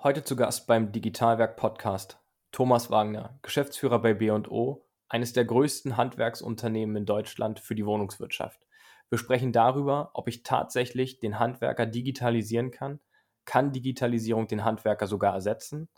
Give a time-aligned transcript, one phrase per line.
[0.00, 2.20] Heute zu Gast beim Digitalwerk Podcast
[2.52, 8.64] Thomas Wagner, Geschäftsführer bei B&O, eines der größten Handwerksunternehmen in Deutschland für die Wohnungswirtschaft.
[9.10, 13.00] Wir sprechen darüber, ob ich tatsächlich den Handwerker digitalisieren kann.
[13.44, 15.88] Kann Digitalisierung den Handwerker sogar ersetzen?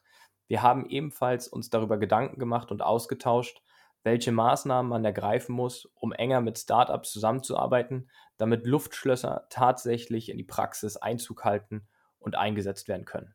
[0.48, 3.62] Wir haben ebenfalls uns darüber Gedanken gemacht und ausgetauscht,
[4.02, 8.08] welche Maßnahmen man ergreifen muss, um enger mit Startups zusammenzuarbeiten,
[8.38, 11.86] damit Luftschlösser tatsächlich in die Praxis Einzug halten
[12.18, 13.34] und eingesetzt werden können.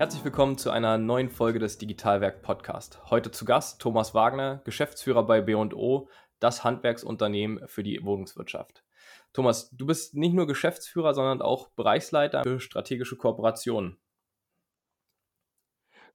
[0.00, 2.98] Herzlich willkommen zu einer neuen Folge des Digitalwerk Podcast.
[3.10, 8.82] Heute zu Gast Thomas Wagner, Geschäftsführer bei B&O, das Handwerksunternehmen für die Wohnungswirtschaft.
[9.34, 13.98] Thomas, du bist nicht nur Geschäftsführer, sondern auch Bereichsleiter für strategische Kooperationen.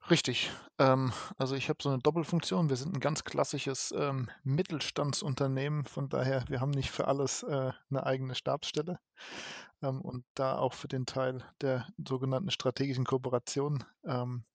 [0.10, 0.52] Richtig.
[0.78, 2.70] Ähm, also ich habe so eine Doppelfunktion.
[2.70, 5.86] Wir sind ein ganz klassisches ähm, Mittelstandsunternehmen.
[5.86, 9.00] Von daher, wir haben nicht für alles äh, eine eigene Stabsstelle
[9.82, 14.46] ähm, und da auch für den Teil der sogenannten strategischen Kooperation, ähm,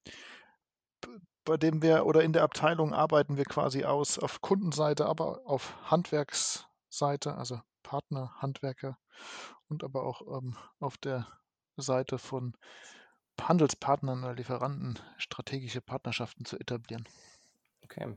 [1.45, 5.75] bei dem wir oder in der Abteilung arbeiten wir quasi aus auf Kundenseite, aber auf
[5.91, 8.99] Handwerksseite, also Partner, Handwerker
[9.69, 11.27] und aber auch ähm, auf der
[11.77, 12.55] Seite von
[13.49, 17.05] Handelspartnern oder Lieferanten strategische Partnerschaften zu etablieren.
[17.85, 18.15] Okay.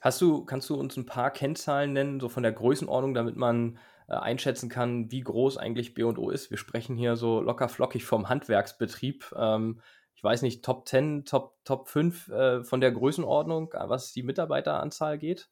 [0.00, 3.78] Hast du, kannst du uns ein paar Kennzahlen nennen, so von der Größenordnung, damit man
[4.08, 6.50] äh, einschätzen kann, wie groß eigentlich B&O ist.
[6.50, 9.32] Wir sprechen hier so locker flockig vom Handwerksbetrieb.
[9.36, 9.80] Ähm,
[10.14, 14.22] ich weiß nicht, Top 10, Top, Top 5 äh, von der Größenordnung, äh, was die
[14.22, 15.48] Mitarbeiteranzahl geht?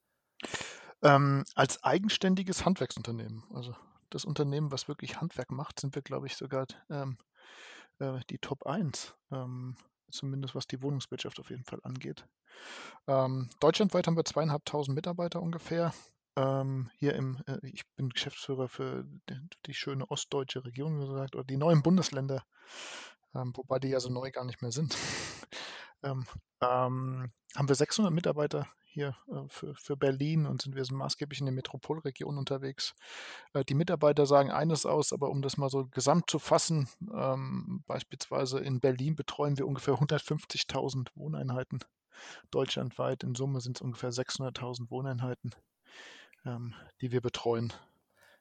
[1.02, 3.74] Ähm, als eigenständiges Handwerksunternehmen, also
[4.10, 7.18] das Unternehmen, was wirklich Handwerk macht, sind wir, glaube ich, sogar ähm,
[7.98, 9.76] äh, die Top 1, ähm,
[10.10, 12.26] zumindest was die Wohnungswirtschaft auf jeden Fall angeht.
[13.06, 15.92] Ähm, deutschlandweit haben wir zweieinhalbtausend Mitarbeiter ungefähr.
[16.36, 21.36] Ähm, hier im, äh, ich bin Geschäftsführer für die, die schöne ostdeutsche Region, wie gesagt,
[21.36, 22.44] oder die neuen Bundesländer,
[23.34, 24.96] ähm, wobei die ja so neu gar nicht mehr sind.
[26.04, 26.26] Ähm,
[26.60, 31.38] ähm haben wir 600 Mitarbeiter hier äh, für, für Berlin und sind wir so maßgeblich
[31.40, 32.94] in der Metropolregion unterwegs.
[33.52, 37.84] Äh, die Mitarbeiter sagen eines aus, aber um das mal so gesamt zu fassen, ähm,
[37.86, 41.80] beispielsweise in Berlin betreuen wir ungefähr 150.000 Wohneinheiten
[42.50, 43.22] deutschlandweit.
[43.22, 45.54] In Summe sind es ungefähr 600.000 Wohneinheiten
[46.46, 47.72] ähm, die wir betreuen.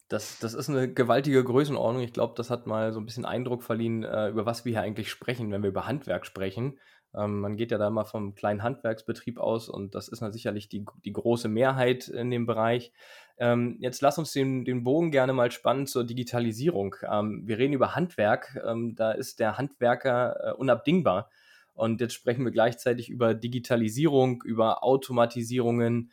[0.10, 2.04] Das, das ist eine gewaltige Größenordnung.
[2.04, 4.82] Ich glaube, das hat mal so ein bisschen Eindruck verliehen, äh, über was wir hier
[4.82, 6.80] eigentlich sprechen, wenn wir über Handwerk sprechen.
[7.16, 10.70] Ähm, man geht ja da mal vom kleinen Handwerksbetrieb aus und das ist dann sicherlich
[10.70, 12.92] die, die große Mehrheit in dem Bereich.
[13.38, 16.96] Ähm, jetzt lass uns den, den Bogen gerne mal spannen zur Digitalisierung.
[17.10, 18.60] Ähm, wir reden über Handwerk.
[18.66, 21.30] Ähm, da ist der Handwerker äh, unabdingbar.
[21.74, 26.12] Und jetzt sprechen wir gleichzeitig über Digitalisierung, über Automatisierungen.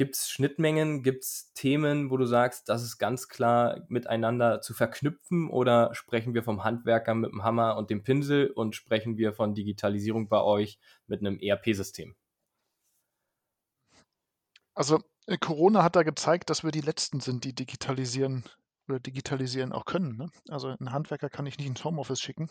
[0.00, 1.02] Gibt es Schnittmengen?
[1.02, 5.50] Gibt es Themen, wo du sagst, das ist ganz klar miteinander zu verknüpfen?
[5.50, 9.54] Oder sprechen wir vom Handwerker mit dem Hammer und dem Pinsel und sprechen wir von
[9.54, 12.16] Digitalisierung bei euch mit einem ERP-System?
[14.72, 18.44] Also äh, Corona hat da gezeigt, dass wir die Letzten sind, die digitalisieren
[18.88, 20.16] oder digitalisieren auch können.
[20.16, 20.30] Ne?
[20.48, 22.48] Also ein Handwerker kann ich nicht ins Homeoffice schicken,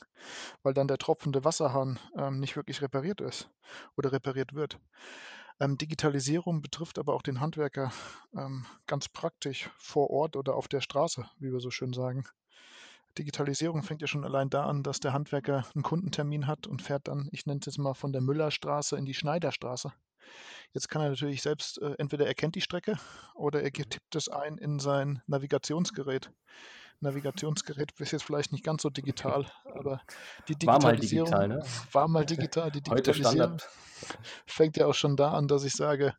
[0.61, 3.49] weil dann der tropfende Wasserhahn ähm, nicht wirklich repariert ist
[3.97, 4.79] oder repariert wird.
[5.59, 7.91] Ähm, Digitalisierung betrifft aber auch den Handwerker
[8.35, 12.23] ähm, ganz praktisch vor Ort oder auf der Straße, wie wir so schön sagen.
[13.17, 17.07] Digitalisierung fängt ja schon allein da an, dass der Handwerker einen Kundentermin hat und fährt
[17.07, 19.91] dann, ich nenne es jetzt mal von der Müllerstraße in die Schneiderstraße.
[20.73, 22.97] Jetzt kann er natürlich selbst, äh, entweder er kennt die Strecke
[23.33, 26.31] oder er tippt es ein in sein Navigationsgerät.
[27.01, 30.01] Navigationsgerät ist jetzt vielleicht nicht ganz so digital, aber
[30.47, 31.63] die Digitalisierung war mal digital, ne?
[31.91, 32.71] war mal digital.
[32.71, 33.57] Die Digitalisierung
[34.45, 36.13] fängt ja auch schon da an, dass ich sage,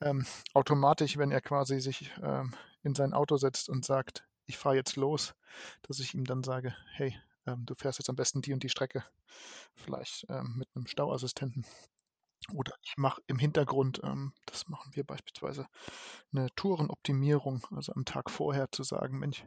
[0.00, 4.76] ähm, automatisch, wenn er quasi sich ähm, in sein Auto setzt und sagt, ich fahre
[4.76, 5.34] jetzt los,
[5.82, 8.68] dass ich ihm dann sage, hey, ähm, du fährst jetzt am besten die und die
[8.68, 9.04] Strecke,
[9.74, 11.64] vielleicht ähm, mit einem Stauassistenten.
[12.52, 15.66] Oder ich mache im Hintergrund, ähm, das machen wir beispielsweise,
[16.32, 19.44] eine Tourenoptimierung, also am Tag vorher zu sagen, Mensch,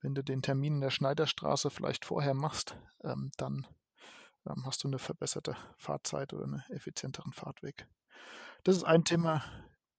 [0.00, 3.66] wenn du den Termin in der Schneiderstraße vielleicht vorher machst, ähm, dann
[4.46, 7.86] ähm, hast du eine verbesserte Fahrzeit oder einen effizienteren Fahrtweg.
[8.64, 9.44] Das ist ein Thema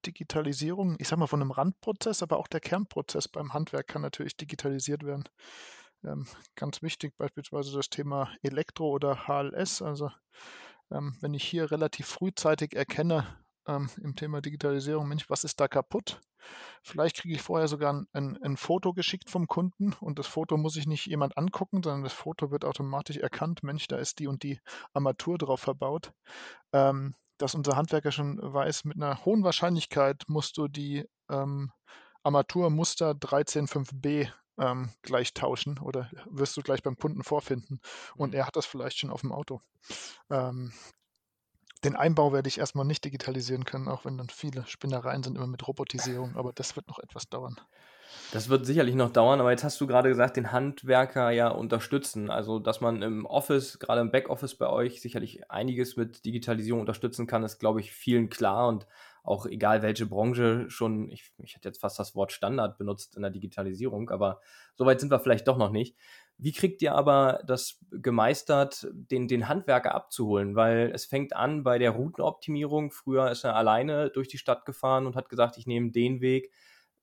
[0.06, 4.36] Digitalisierung, ich sage mal von einem Randprozess, aber auch der Kernprozess beim Handwerk kann natürlich
[4.38, 5.26] digitalisiert werden.
[6.04, 10.10] Ähm, ganz wichtig beispielsweise das Thema Elektro oder HLS, also
[10.92, 13.26] Ähm, wenn ich hier relativ frühzeitig erkenne,
[13.68, 16.22] ähm, im Thema Digitalisierung, Mensch, was ist da kaputt?
[16.84, 20.58] Vielleicht kriege ich vorher sogar ein, ein, ein, Foto geschickt vom Kunden und das Foto
[20.58, 24.28] muss ich nicht jemand angucken, sondern das Foto wird automatisch erkannt, Mensch, da ist die
[24.28, 24.60] und die
[24.94, 26.12] Armatur drauf verbaut.
[26.74, 31.72] Ähm, dass unser Handwerker schon weiß, mit einer hohen Wahrscheinlichkeit musst du die ähm,
[32.24, 37.80] Armaturmuster 135b ähm, gleich tauschen oder wirst du gleich beim Kunden vorfinden.
[38.16, 38.38] Und mhm.
[38.38, 39.62] er hat das vielleicht schon auf dem Auto.
[40.30, 40.72] Ähm,
[41.84, 45.48] den Einbau werde ich erstmal nicht digitalisieren können, auch wenn dann viele Spinnereien sind immer
[45.48, 47.60] mit Robotisierung, aber das wird noch etwas dauern.
[48.32, 52.30] Das wird sicherlich noch dauern, aber jetzt hast du gerade gesagt, den Handwerker ja unterstützen.
[52.30, 57.28] Also, dass man im Office, gerade im Backoffice bei euch, sicherlich einiges mit Digitalisierung unterstützen
[57.28, 58.86] kann, ist, glaube ich, vielen klar und
[59.24, 63.22] auch egal welche Branche schon, ich, ich hätte jetzt fast das Wort Standard benutzt in
[63.22, 64.42] der Digitalisierung, aber
[64.76, 65.96] soweit sind wir vielleicht doch noch nicht.
[66.42, 70.56] Wie kriegt ihr aber das gemeistert, den, den Handwerker abzuholen?
[70.56, 72.90] Weil es fängt an bei der Routenoptimierung.
[72.90, 76.52] Früher ist er alleine durch die Stadt gefahren und hat gesagt, ich nehme den Weg.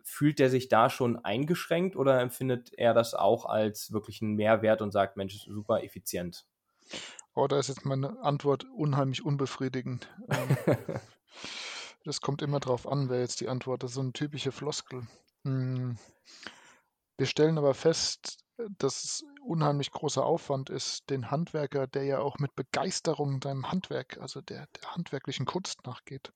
[0.02, 4.82] Fühlt er sich da schon eingeschränkt oder empfindet er das auch als wirklich einen Mehrwert
[4.82, 6.44] und sagt, Mensch, super effizient?
[7.32, 10.08] Oh, da ist jetzt meine Antwort unheimlich unbefriedigend.
[10.30, 10.56] Ähm,
[12.04, 13.94] das kommt immer drauf an, wer jetzt die Antwort ist.
[13.94, 15.06] So eine typische Floskel.
[15.44, 15.96] Hm.
[17.16, 18.38] Wir stellen aber fest,
[18.78, 24.40] dass unheimlich großer Aufwand ist, den Handwerker, der ja auch mit Begeisterung seinem Handwerk, also
[24.40, 26.32] der, der handwerklichen Kunst nachgeht,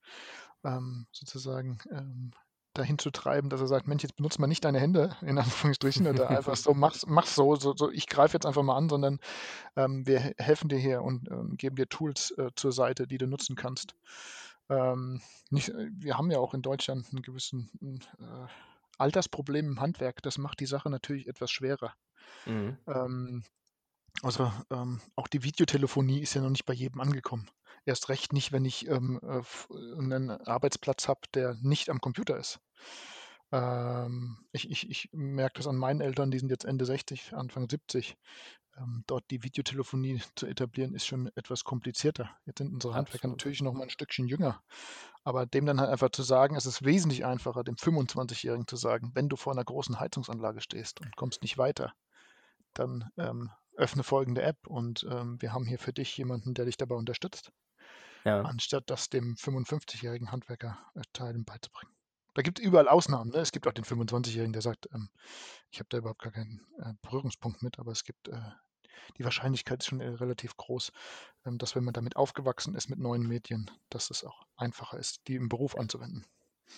[0.64, 2.32] ähm, sozusagen ähm,
[2.74, 6.06] dahin zu treiben, dass er sagt, Mensch, jetzt benutzt man nicht deine Hände, in Anführungsstrichen,
[6.06, 9.18] oder einfach so, mach's, mach's so, so, so ich greife jetzt einfach mal an, sondern
[9.76, 13.26] ähm, wir helfen dir hier und ähm, geben dir Tools äh, zur Seite, die du
[13.26, 13.94] nutzen kannst.
[14.68, 15.20] Ähm,
[15.50, 17.70] nicht, äh, wir haben ja auch in Deutschland einen gewissen
[18.20, 18.46] äh,
[18.98, 20.22] Altersproblem im Handwerk.
[20.22, 21.92] Das macht die Sache natürlich etwas schwerer.
[22.46, 22.76] Mhm.
[22.86, 23.44] Ähm,
[24.22, 27.48] also ähm, auch die Videotelefonie ist ja noch nicht bei jedem angekommen.
[27.84, 29.42] Erst recht nicht, wenn ich ähm, äh,
[29.98, 32.60] einen Arbeitsplatz habe, der nicht am Computer ist.
[33.50, 37.68] Ähm, ich, ich, ich merke das an meinen Eltern, die sind jetzt Ende 60, Anfang
[37.68, 38.16] 70.
[38.78, 42.30] Ähm, dort die Videotelefonie zu etablieren, ist schon etwas komplizierter.
[42.46, 43.38] Jetzt sind unsere Handwerker Absolut.
[43.38, 44.62] natürlich noch mal ein Stückchen jünger.
[45.24, 49.10] Aber dem dann halt einfach zu sagen, es ist wesentlich einfacher, dem 25-Jährigen zu sagen,
[49.14, 51.92] wenn du vor einer großen Heizungsanlage stehst und kommst nicht weiter,
[52.74, 56.76] dann ähm, öffne folgende App und ähm, wir haben hier für dich jemanden, der dich
[56.76, 57.52] dabei unterstützt,
[58.24, 58.42] ja.
[58.42, 61.92] anstatt das dem 55-jährigen Handwerker äh, Teilen beizubringen.
[62.34, 63.30] Da gibt es überall Ausnahmen.
[63.30, 63.38] Ne?
[63.38, 65.10] Es gibt auch den 25-Jährigen, der sagt, ähm,
[65.70, 68.40] ich habe da überhaupt gar keinen äh, Berührungspunkt mit, aber es gibt äh,
[69.18, 70.92] die Wahrscheinlichkeit ist schon äh, relativ groß,
[71.46, 75.26] ähm, dass wenn man damit aufgewachsen ist mit neuen Medien, dass es auch einfacher ist,
[75.28, 76.24] die im Beruf anzuwenden.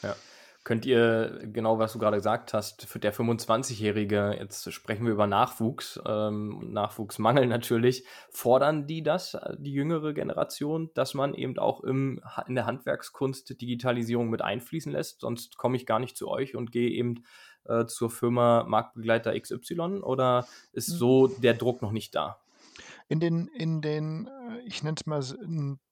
[0.02, 0.16] Ja.
[0.64, 5.26] Könnt ihr, genau was du gerade gesagt hast, für der 25-Jährige, jetzt sprechen wir über
[5.26, 11.84] Nachwuchs, ähm, Nachwuchsmangel natürlich, fordern die das, äh, die jüngere Generation, dass man eben auch
[11.84, 15.20] im, in der Handwerkskunst Digitalisierung mit einfließen lässt?
[15.20, 17.24] Sonst komme ich gar nicht zu euch und gehe eben
[17.66, 20.96] äh, zur Firma Marktbegleiter XY oder ist hm.
[20.96, 22.38] so der Druck noch nicht da?
[23.08, 25.22] In den, in den äh, ich nenne es mal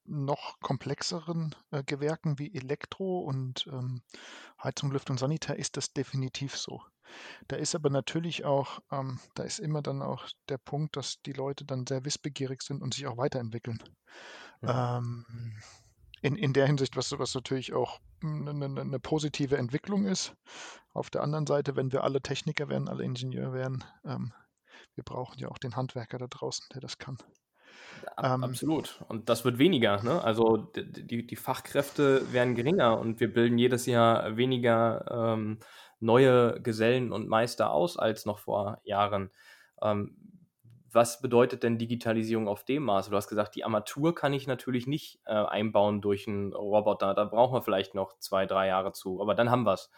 [0.05, 4.01] noch komplexeren äh, Gewerken wie Elektro und ähm,
[4.61, 6.81] Heizung, Lüftung, Sanitär ist das definitiv so.
[7.47, 11.33] Da ist aber natürlich auch, ähm, da ist immer dann auch der Punkt, dass die
[11.33, 13.83] Leute dann sehr wissbegierig sind und sich auch weiterentwickeln.
[14.61, 14.97] Ja.
[14.97, 15.25] Ähm,
[16.21, 20.33] in, in der Hinsicht, was, was natürlich auch eine, eine, eine positive Entwicklung ist.
[20.93, 24.33] Auf der anderen Seite, wenn wir alle Techniker wären, alle Ingenieure wären, ähm,
[24.95, 27.17] wir brauchen ja auch den Handwerker da draußen, der das kann.
[28.21, 29.03] Ähm, absolut.
[29.07, 30.01] Und das wird weniger.
[30.03, 30.23] Ne?
[30.23, 35.59] Also die, die Fachkräfte werden geringer und wir bilden jedes Jahr weniger ähm,
[35.99, 39.31] neue Gesellen und Meister aus als noch vor Jahren.
[39.81, 40.17] Ähm,
[40.91, 43.09] was bedeutet denn Digitalisierung auf dem Maße?
[43.09, 47.15] Du hast gesagt, die Armatur kann ich natürlich nicht äh, einbauen durch einen Roboter.
[47.15, 49.89] Da brauchen wir vielleicht noch zwei, drei Jahre zu, aber dann haben wir es.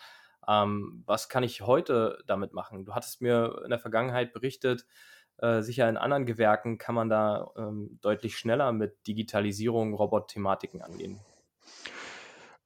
[0.47, 2.85] Ähm, was kann ich heute damit machen?
[2.85, 4.85] Du hattest mir in der Vergangenheit berichtet,
[5.37, 11.19] äh, sicher in anderen Gewerken kann man da ähm, deutlich schneller mit Digitalisierung, Robot-Thematiken angehen.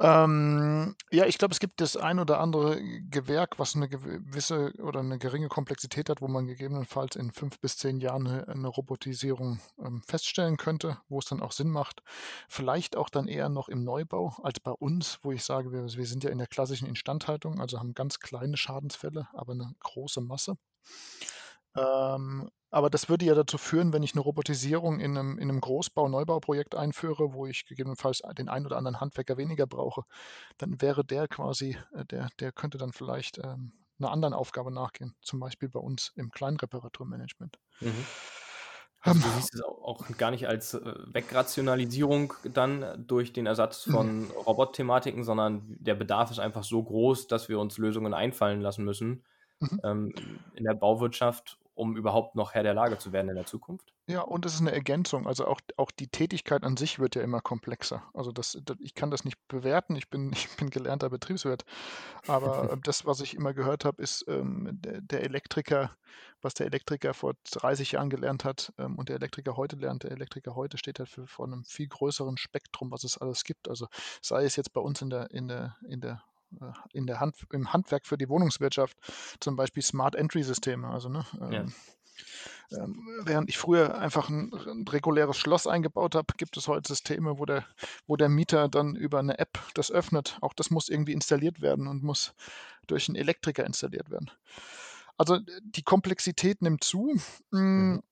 [0.02, 5.02] Ähm, ja, ich glaube, es gibt das ein oder andere Gewerk, was eine gewisse oder
[5.02, 9.60] eine geringe Komplexität hat, wo man gegebenenfalls in fünf bis zehn Jahren eine, eine Robotisierung
[9.84, 12.02] ähm, feststellen könnte, wo es dann auch Sinn macht.
[12.48, 16.06] Vielleicht auch dann eher noch im Neubau als bei uns, wo ich sage, wir, wir
[16.06, 20.56] sind ja in der klassischen Instandhaltung, also haben ganz kleine Schadensfälle, aber eine große Masse.
[21.76, 25.62] Ähm, aber das würde ja dazu führen, wenn ich eine Robotisierung in einem, in einem
[25.62, 30.04] Großbau-Neubauprojekt einführe, wo ich gegebenenfalls den einen oder anderen Handwerker weniger brauche,
[30.58, 35.16] dann wäre der quasi, äh, der, der könnte dann vielleicht ähm, einer anderen Aufgabe nachgehen,
[35.22, 37.60] zum Beispiel bei uns im Kleinreparaturmanagement.
[37.82, 38.10] Mhm.
[39.02, 40.82] Also du siehst es auch gar nicht als äh,
[41.14, 44.10] Wegrationalisierung dann durch den Ersatz Mhm.
[44.10, 48.84] von Robot-Thematiken, sondern der Bedarf ist einfach so groß, dass wir uns Lösungen einfallen lassen
[48.86, 49.24] müssen
[49.62, 49.80] Mhm.
[49.84, 50.12] ähm,
[50.54, 53.94] in der Bauwirtschaft, um überhaupt noch Herr der Lage zu werden in der Zukunft.
[54.06, 55.26] Ja, und es ist eine Ergänzung.
[55.26, 58.04] Also auch, auch die Tätigkeit an sich wird ja immer komplexer.
[58.14, 59.96] Also das, das, ich kann das nicht bewerten.
[59.96, 61.64] Ich bin, ich bin gelernter Betriebswirt.
[62.28, 65.96] Aber äh, das, was ich immer gehört habe, ist ähm, der, der Elektriker,
[66.42, 70.04] was der Elektriker vor 30 Jahren gelernt hat ähm, und der Elektriker heute lernt.
[70.04, 73.70] Der Elektriker heute steht halt für, vor einem viel größeren Spektrum, was es alles gibt.
[73.70, 73.88] Also
[74.22, 76.22] sei es jetzt bei uns in der, in der, in der
[76.94, 78.98] in der Hand, im Handwerk für die Wohnungswirtschaft,
[79.40, 80.88] zum Beispiel Smart Entry Systeme.
[80.88, 81.66] Also ne, ähm, Ja.
[82.72, 87.40] ähm, während ich früher einfach ein, ein reguläres Schloss eingebaut habe, gibt es heute Systeme,
[87.40, 87.66] wo der,
[88.08, 90.38] wo der Mieter dann über eine App das öffnet.
[90.42, 92.34] Auch das muss irgendwie installiert werden und muss
[92.88, 94.32] durch einen Elektriker installiert werden.
[95.18, 97.16] Also äh, die Komplexität nimmt zu.
[97.52, 98.04] mm, Mhm.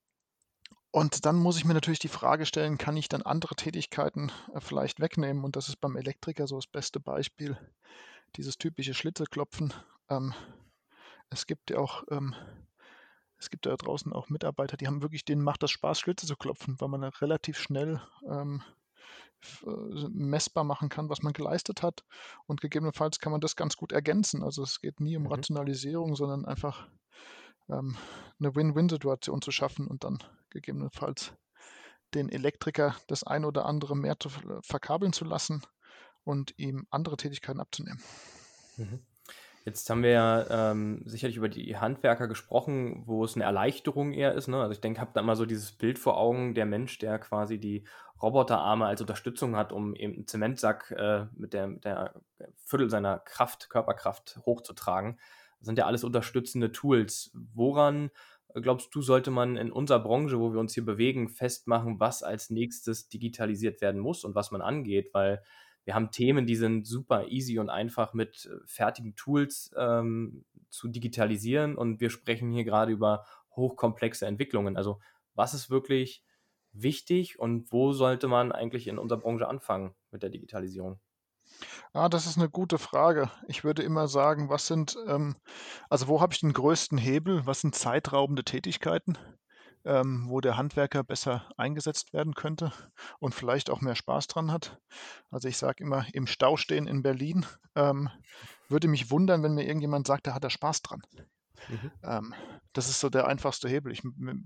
[0.92, 4.60] Und dann muss ich mir natürlich die Frage stellen, kann ich dann andere Tätigkeiten äh,
[4.62, 5.44] vielleicht wegnehmen?
[5.44, 7.58] Und das ist beim Elektriker so das beste Beispiel,
[8.36, 9.74] dieses typische Schlitzeklopfen.
[10.10, 10.34] Ähm,
[11.30, 12.36] es gibt ja auch, ähm,
[13.38, 16.36] es gibt da draußen auch Mitarbeiter, die haben wirklich, denen macht das Spaß, Schlitze zu
[16.36, 18.64] klopfen, weil man dann relativ schnell ähm,
[19.66, 22.04] äh, messbar machen kann, was man geleistet hat.
[22.48, 24.44] Und gegebenenfalls kann man das ganz gut ergänzen.
[24.44, 25.30] Also es geht nie um Mhm.
[25.30, 26.88] Rationalisierung, sondern einfach
[27.70, 27.98] ähm,
[28.40, 30.20] eine Win-Win-Situation zu schaffen und dann
[30.50, 31.34] gegebenenfalls
[32.14, 35.62] den Elektriker das ein oder andere mehr zu ver- verkabeln zu lassen
[36.28, 38.02] und ihm andere Tätigkeiten abzunehmen.
[38.78, 39.00] Mhm.
[39.68, 44.34] Jetzt haben wir ja ähm, sicherlich über die Handwerker gesprochen, wo es eine Erleichterung eher
[44.34, 44.48] ist.
[44.48, 44.62] Ne?
[44.62, 47.58] Also ich denke, habe da immer so dieses Bild vor Augen, der Mensch, der quasi
[47.58, 47.84] die
[48.22, 52.14] Roboterarme als Unterstützung hat, um eben einen Zementsack äh, mit, der, mit der
[52.56, 55.20] Viertel seiner Kraft, Körperkraft hochzutragen.
[55.60, 57.32] Das sind ja alles unterstützende Tools.
[57.54, 58.10] Woran
[58.54, 62.24] äh, glaubst du, sollte man in unserer Branche, wo wir uns hier bewegen, festmachen, was
[62.24, 65.10] als nächstes digitalisiert werden muss und was man angeht?
[65.14, 65.44] Weil
[65.88, 70.90] wir haben Themen, die sind super easy und einfach mit äh, fertigen Tools ähm, zu
[70.90, 73.26] digitalisieren und wir sprechen hier gerade über
[73.56, 74.76] hochkomplexe Entwicklungen.
[74.76, 75.00] Also
[75.34, 76.26] was ist wirklich
[76.74, 81.00] wichtig und wo sollte man eigentlich in unserer Branche anfangen mit der Digitalisierung?
[81.94, 83.32] Ah, das ist eine gute Frage.
[83.48, 85.38] Ich würde immer sagen, was sind, ähm,
[85.90, 87.46] also wo habe ich den größten Hebel?
[87.46, 89.18] Was sind zeitraubende Tätigkeiten,
[89.88, 92.72] ähm, wo der Handwerker besser eingesetzt werden könnte
[93.20, 94.80] und vielleicht auch mehr Spaß dran hat?
[95.32, 97.46] Also ich sage immer, im Stau stehen in Berlin.
[97.76, 98.10] Ähm,
[98.70, 101.02] würde mich wundern, wenn mir irgendjemand sagt, da hat er Spaß dran.
[101.70, 101.92] Mhm.
[102.04, 102.34] Ähm,
[102.74, 103.92] das ist so der einfachste Hebel.
[103.92, 104.04] Ich,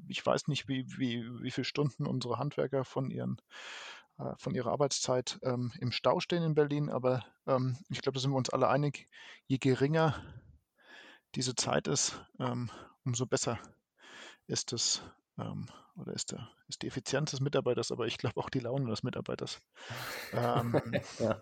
[0.08, 3.42] ich weiß nicht, wie, wie, wie viele Stunden unsere Handwerker von ihren
[4.18, 8.22] äh, von ihrer Arbeitszeit ähm, im Stau stehen in Berlin, aber ähm, ich glaube, da
[8.22, 9.10] sind wir uns alle einig,
[9.48, 10.16] je geringer
[11.36, 12.70] diese Zeit ist, ähm,
[13.04, 13.60] umso besser
[14.48, 15.02] ist es
[15.42, 15.68] ähm,
[15.98, 19.04] oder ist, der, ist die Effizienz des Mitarbeiters, aber ich glaube auch die Laune des
[19.04, 19.60] Mitarbeiters.
[20.34, 20.82] Ähm,
[21.20, 21.42] ja.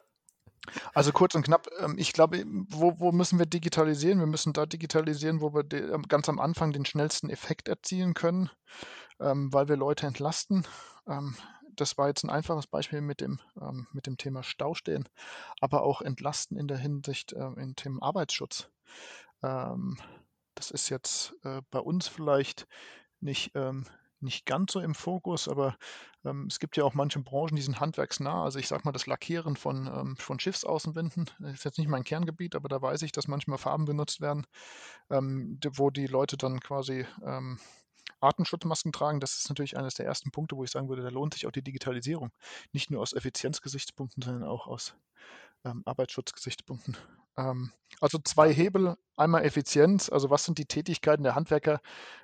[0.94, 4.20] also kurz und knapp, ähm, ich glaube, wo, wo, müssen wir digitalisieren?
[4.20, 8.50] Wir müssen da digitalisieren, wo wir de, ganz am Anfang den schnellsten Effekt erzielen können,
[9.20, 10.66] ähm, weil wir Leute entlasten.
[11.08, 11.36] Ähm,
[11.76, 15.08] das war jetzt ein einfaches Beispiel mit dem, ähm, mit dem Thema Staustehen,
[15.62, 18.70] aber auch entlasten in der Hinsicht äh, in Themen Arbeitsschutz.
[19.44, 19.98] Ähm,
[20.56, 22.68] das ist jetzt äh, bei uns vielleicht
[23.22, 23.86] nicht, ähm,
[24.22, 25.78] nicht ganz so im Fokus, aber
[26.26, 28.44] ähm, es gibt ja auch manche Branchen, die sind handwerksnah.
[28.44, 32.56] Also ich sage mal, das Lackieren von, ähm, von Schiffsaußenwinden ist jetzt nicht mein Kerngebiet,
[32.56, 34.46] aber da weiß ich, dass manchmal Farben benutzt werden,
[35.10, 37.60] ähm, wo die Leute dann quasi ähm,
[38.22, 41.34] Artenschutzmasken tragen, das ist natürlich eines der ersten Punkte, wo ich sagen würde, da lohnt
[41.34, 42.32] sich auch die Digitalisierung.
[42.74, 44.96] Nicht nur aus Effizienzgesichtspunkten, sondern auch aus
[45.64, 46.98] ähm, Arbeitsschutzgesichtspunkten.
[47.40, 51.82] Ähm, also zwei Hebel, einmal Effizienz, also was sind die Tätigkeiten der Handwerker,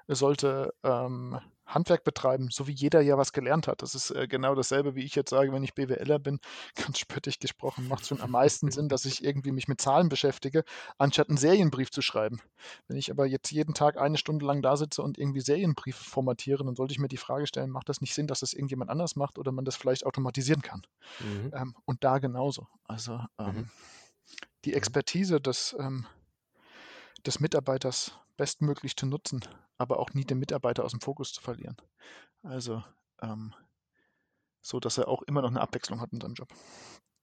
[0.07, 3.81] sollte ähm, Handwerk betreiben, so wie jeder ja was gelernt hat.
[3.81, 6.39] Das ist äh, genau dasselbe, wie ich jetzt sage, wenn ich BWLer bin,
[6.75, 10.07] ganz spöttisch gesprochen, macht es schon am meisten Sinn, dass ich irgendwie mich mit Zahlen
[10.07, 10.63] beschäftige,
[10.99, 12.39] anstatt einen Serienbrief zu schreiben.
[12.87, 16.63] Wenn ich aber jetzt jeden Tag eine Stunde lang da sitze und irgendwie Serienbriefe formatiere,
[16.63, 19.15] dann sollte ich mir die Frage stellen, macht das nicht Sinn, dass das irgendjemand anders
[19.15, 20.83] macht oder man das vielleicht automatisieren kann?
[21.19, 21.51] Mhm.
[21.53, 22.67] Ähm, und da genauso.
[22.83, 23.69] Also ähm, Mhm.
[24.65, 26.05] Die Expertise des, ähm,
[27.25, 29.41] des Mitarbeiters bestmöglich zu nutzen,
[29.77, 31.77] aber auch nie den Mitarbeiter aus dem Fokus zu verlieren.
[32.43, 32.83] Also
[33.21, 33.53] ähm,
[34.61, 36.49] so, dass er auch immer noch eine Abwechslung hat in seinem Job.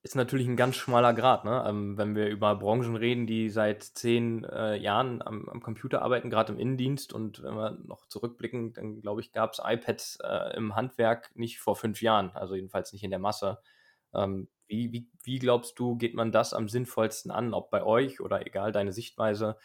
[0.04, 1.64] Ist natürlich ein ganz schmaler Grad, ne?
[1.64, 6.28] Ähm, wenn wir über Branchen reden, die seit zehn äh, Jahren am, am, Computer arbeiten,
[6.28, 7.12] gerade im Innendienst.
[7.12, 11.60] Und wenn wir noch zurückblicken, dann glaube ich, gab es iPads äh, im Handwerk nicht
[11.60, 13.58] vor fünf Jahren, also jedenfalls nicht in der Masse.
[14.14, 18.20] Ähm, wie, wie, wie glaubst du, geht man das am sinnvollsten an, ob bei euch
[18.20, 19.56] oder egal deine Sichtweise?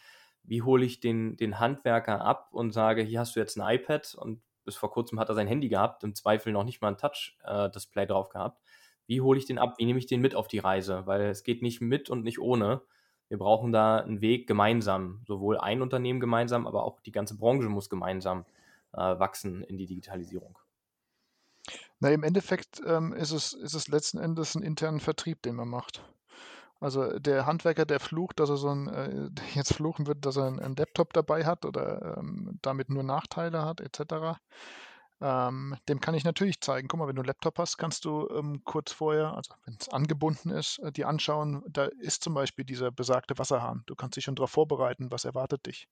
[0.42, 4.14] Wie hole ich den, den Handwerker ab und sage, hier hast du jetzt ein iPad
[4.14, 6.98] und bis vor kurzem hat er sein Handy gehabt, im Zweifel noch nicht mal ein
[6.98, 8.62] Touch-Display äh, drauf gehabt.
[9.06, 9.76] Wie hole ich den ab?
[9.78, 11.06] Wie nehme ich den mit auf die Reise?
[11.06, 12.82] Weil es geht nicht mit und nicht ohne.
[13.28, 15.22] Wir brauchen da einen Weg gemeinsam.
[15.26, 18.44] Sowohl ein Unternehmen gemeinsam, aber auch die ganze Branche muss gemeinsam
[18.92, 20.58] äh, wachsen in die Digitalisierung.
[22.00, 25.68] Na, im Endeffekt ähm, ist, es, ist es letzten Endes ein internen Vertrieb, den man
[25.68, 26.02] macht.
[26.80, 30.46] Also der Handwerker, der flucht, dass er so ein, äh, jetzt fluchen wird, dass er
[30.46, 34.40] einen Laptop dabei hat oder ähm, damit nur Nachteile hat, etc.
[35.20, 38.28] Ähm, dem kann ich natürlich zeigen, guck mal, wenn du einen Laptop hast, kannst du
[38.30, 42.64] ähm, kurz vorher, also wenn es angebunden ist, äh, dir anschauen, da ist zum Beispiel
[42.64, 43.82] dieser besagte Wasserhahn.
[43.86, 45.88] Du kannst dich schon darauf vorbereiten, was erwartet dich.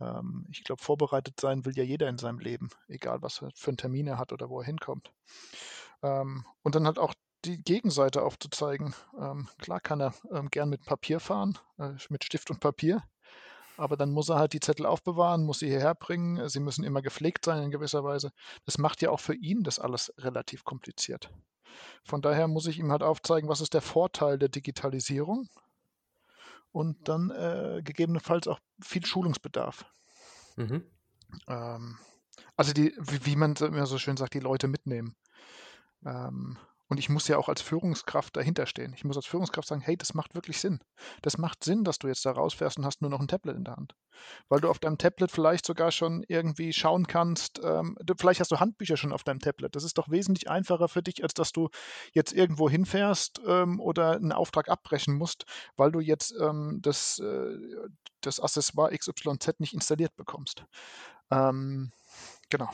[0.00, 3.76] Ähm, ich glaube, vorbereitet sein will ja jeder in seinem Leben, egal was für einen
[3.76, 5.12] Termin er hat oder wo er hinkommt.
[6.02, 8.94] Ähm, und dann halt auch die Gegenseite aufzuzeigen.
[9.18, 13.02] Ähm, klar kann er ähm, gern mit Papier fahren, äh, mit Stift und Papier,
[13.76, 16.48] aber dann muss er halt die Zettel aufbewahren, muss sie hierher bringen.
[16.48, 18.30] Sie müssen immer gepflegt sein in gewisser Weise.
[18.64, 21.30] Das macht ja auch für ihn das alles relativ kompliziert.
[22.04, 25.48] Von daher muss ich ihm halt aufzeigen, was ist der Vorteil der Digitalisierung
[26.74, 29.84] und dann äh, gegebenenfalls auch viel Schulungsbedarf.
[30.56, 30.82] Mhm.
[31.46, 31.98] Ähm,
[32.56, 35.14] also die, wie, wie, man immer so schön sagt, die Leute mitnehmen.
[36.04, 38.92] Ähm, und ich muss ja auch als Führungskraft dahinter stehen.
[38.94, 40.80] Ich muss als Führungskraft sagen, hey, das macht wirklich Sinn.
[41.22, 43.64] Das macht Sinn, dass du jetzt da rausfährst und hast nur noch ein Tablet in
[43.64, 43.94] der Hand.
[44.48, 48.50] Weil du auf deinem Tablet vielleicht sogar schon irgendwie schauen kannst, ähm, du, vielleicht hast
[48.50, 49.74] du Handbücher schon auf deinem Tablet.
[49.74, 51.70] Das ist doch wesentlich einfacher für dich, als dass du
[52.12, 57.56] jetzt irgendwo hinfährst ähm, oder einen Auftrag abbrechen musst, weil du jetzt ähm, das, äh,
[58.20, 60.64] das Accessoire XYZ nicht installiert bekommst.
[61.30, 61.92] Ähm,
[62.50, 62.70] genau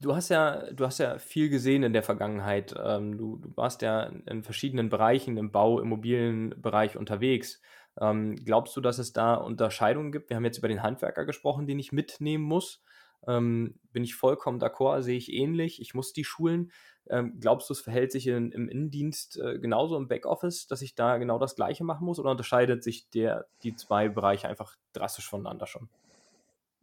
[0.00, 2.74] du hast ja, du hast ja viel gesehen in der Vergangenheit.
[2.82, 7.60] Ähm, du, du, warst ja in verschiedenen Bereichen im Bau, Immobilienbereich unterwegs.
[8.00, 10.30] Ähm, glaubst du, dass es da Unterscheidungen gibt?
[10.30, 12.82] Wir haben jetzt über den Handwerker gesprochen, den ich mitnehmen muss.
[13.26, 15.80] Ähm, bin ich vollkommen d'accord, sehe ich ähnlich.
[15.80, 16.72] Ich muss die schulen.
[17.08, 20.94] Ähm, glaubst du, es verhält sich in, im Innendienst äh, genauso im Backoffice, dass ich
[20.94, 22.18] da genau das Gleiche machen muss?
[22.18, 25.88] Oder unterscheidet sich der, die zwei Bereiche einfach drastisch voneinander schon?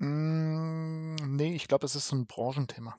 [0.02, 2.98] Hm, ne, ich glaube, es ist so 'n Branchenthema.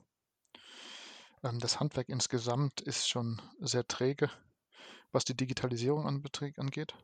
[1.43, 4.29] Ähm, das Handwerk insgesamt ist schon sehr träge,
[5.11, 6.07] was die Digitalisierung
[6.59, 6.95] angeht.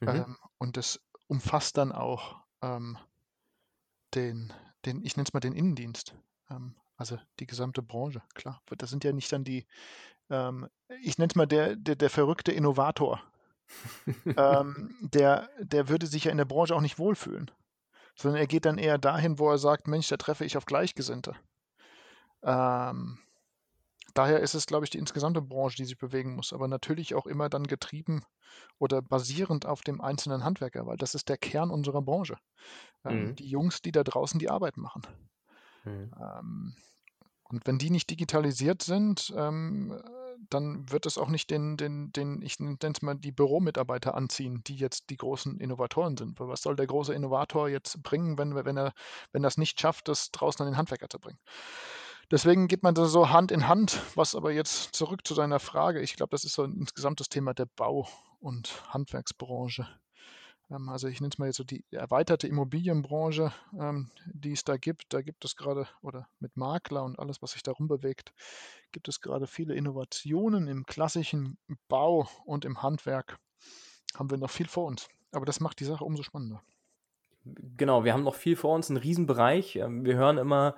[0.00, 0.26] Mhm.
[0.26, 2.98] Ähm, und das umfasst dann auch, ähm,
[4.14, 4.52] den
[4.84, 6.14] den ich nenne es mal den Innendienst,
[6.96, 8.62] also die gesamte Branche, klar.
[8.76, 9.66] das sind ja nicht dann die
[11.00, 13.22] ich nenne es mal der der der verrückte Innovator.
[14.36, 17.50] Ähm, der der würde sich ja in der Branche auch nicht wohlfühlen
[18.16, 21.34] sondern er geht dann eher dahin, wo er sagt, Mensch, da treffe ich auf Gleichgesinnte.
[22.42, 23.18] Ähm,
[24.14, 27.26] daher ist es, glaube ich, die insgesamte Branche, die sich bewegen muss, aber natürlich auch
[27.26, 28.24] immer dann getrieben
[28.78, 32.38] oder basierend auf dem einzelnen Handwerker, weil das ist der Kern unserer Branche.
[33.04, 33.36] Ähm, mhm.
[33.36, 35.02] Die Jungs, die da draußen die Arbeit machen.
[35.84, 36.12] Mhm.
[36.18, 36.76] Ähm,
[37.44, 40.00] und wenn die nicht digitalisiert sind, ähm,
[40.50, 44.62] dann wird es auch nicht den, den, den ich nenne es mal die Büromitarbeiter anziehen,
[44.66, 46.38] die jetzt die großen Innovatoren sind.
[46.40, 48.92] Was soll der große Innovator jetzt bringen, wenn, wenn er
[49.32, 51.38] wenn das nicht schafft, das draußen an den Handwerker zu bringen?
[52.30, 56.00] Deswegen geht man da so Hand in Hand, was aber jetzt zurück zu deiner Frage,
[56.00, 58.08] ich glaube, das ist so insgesamt das Thema der Bau-
[58.40, 59.86] und Handwerksbranche.
[60.70, 64.76] Ähm, also ich nenne es mal jetzt so die erweiterte Immobilienbranche, ähm, die es da
[64.76, 65.12] gibt.
[65.12, 68.32] Da gibt es gerade, oder mit Makler und alles, was sich darum bewegt,
[68.92, 73.38] gibt es gerade viele Innovationen im klassischen Bau und im Handwerk.
[74.14, 75.08] Haben wir noch viel vor uns.
[75.32, 76.62] Aber das macht die Sache umso spannender.
[77.44, 79.76] Genau, wir haben noch viel vor uns, einen Riesenbereich.
[79.76, 80.76] Ähm, wir hören immer,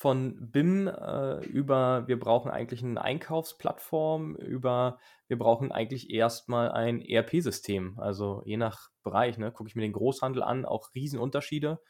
[0.00, 7.02] von BIM äh, über, wir brauchen eigentlich eine Einkaufsplattform, über, wir brauchen eigentlich erstmal ein
[7.02, 7.98] ERP-System.
[7.98, 11.82] Also je nach Bereich, ne, gucke ich mir den Großhandel an, auch Riesenunterschiede,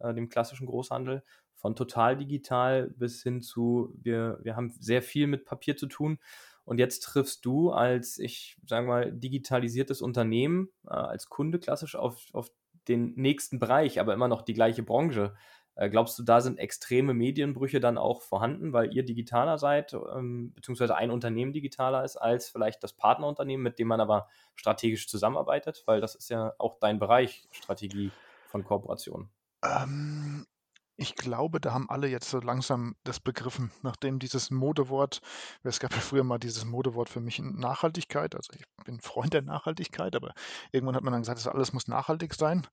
[0.00, 1.24] äh, dem klassischen Großhandel,
[1.54, 6.18] von total digital bis hin zu, wir, wir haben sehr viel mit Papier zu tun.
[6.66, 12.26] Und jetzt triffst du als, ich sage mal, digitalisiertes Unternehmen, äh, als Kunde klassisch auf,
[12.34, 12.50] auf
[12.88, 15.34] den nächsten Bereich, aber immer noch die gleiche Branche.
[15.76, 20.52] Äh, glaubst du, da sind extreme Medienbrüche dann auch vorhanden, weil ihr digitaler seid, ähm,
[20.54, 25.82] beziehungsweise ein Unternehmen digitaler ist als vielleicht das Partnerunternehmen, mit dem man aber strategisch zusammenarbeitet?
[25.86, 28.10] Weil das ist ja auch dein Bereich, Strategie
[28.46, 29.30] von Kooperationen.
[29.64, 30.46] Ähm,
[30.96, 35.20] ich glaube, da haben alle jetzt so langsam das begriffen, nachdem dieses Modewort,
[35.62, 39.42] es gab ja früher mal dieses Modewort für mich Nachhaltigkeit, also ich bin Freund der
[39.42, 40.34] Nachhaltigkeit, aber
[40.70, 42.66] irgendwann hat man dann gesagt, das alles muss nachhaltig sein.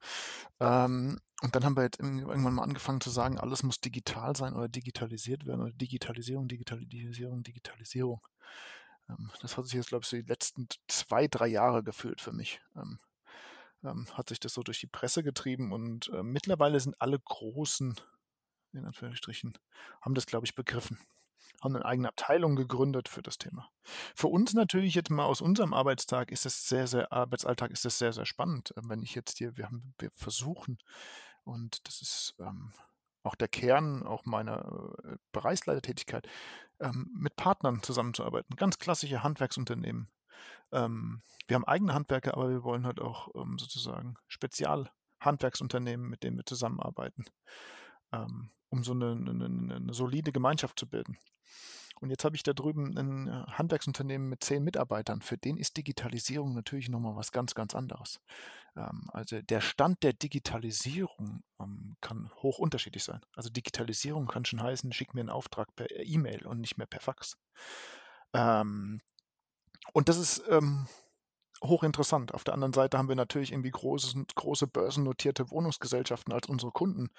[0.60, 4.54] Ähm, und dann haben wir jetzt irgendwann mal angefangen zu sagen, alles muss digital sein
[4.54, 8.22] oder digitalisiert werden oder Digitalisierung, Digitalisierung, Digitalisierung.
[9.10, 12.32] Ähm, das hat sich jetzt, glaube ich, so die letzten zwei, drei Jahre gefühlt für
[12.32, 12.62] mich.
[12.76, 13.00] Ähm,
[13.84, 17.96] ähm, hat sich das so durch die Presse getrieben und äh, mittlerweile sind alle großen
[18.74, 19.58] in Anführungsstrichen,
[20.02, 21.00] haben das, glaube ich, begriffen.
[21.62, 23.70] Haben eine eigene Abteilung gegründet für das Thema.
[24.16, 27.98] Für uns natürlich jetzt mal aus unserem Arbeitstag ist es sehr, sehr, Arbeitsalltag ist es
[28.00, 28.74] sehr, sehr spannend.
[28.78, 30.80] Ähm, wenn ich jetzt hier, wir haben, wir versuchen,
[31.44, 32.74] und das ist ähm,
[33.24, 36.28] auch der Kern auch meiner äh, Bereichsleitertätigkeit,
[36.80, 38.56] ähm, mit Partnern zusammenzuarbeiten.
[38.56, 40.10] Ganz klassische Handwerksunternehmen.
[40.72, 46.38] Ähm, wir haben eigene Handwerker, aber wir wollen halt auch ähm, sozusagen Spezialhandwerksunternehmen, mit denen
[46.38, 47.26] wir zusammenarbeiten,
[48.12, 51.18] ähm, um so eine, eine, eine solide Gemeinschaft zu bilden.
[52.02, 55.22] Und jetzt habe ich da drüben ein äh, Handwerksunternehmen mit zehn Mitarbeitern.
[55.22, 58.20] Für den ist Digitalisierung natürlich nochmal was ganz, ganz anderes.
[58.76, 63.22] Ähm, also der Stand der Digitalisierung ähm, kann hoch unterschiedlich sein.
[63.36, 67.02] Also Digitalisierung kann schon heißen, schick mir einen Auftrag per E-Mail und nicht mehr per
[67.02, 67.38] Fax.
[68.34, 69.02] Ähm,
[69.94, 70.44] und das ist
[71.64, 72.34] hochinteressant.
[72.34, 77.10] Auf der anderen Seite haben wir natürlich irgendwie große, große börsennotierte Wohnungsgesellschaften als unsere Kunden.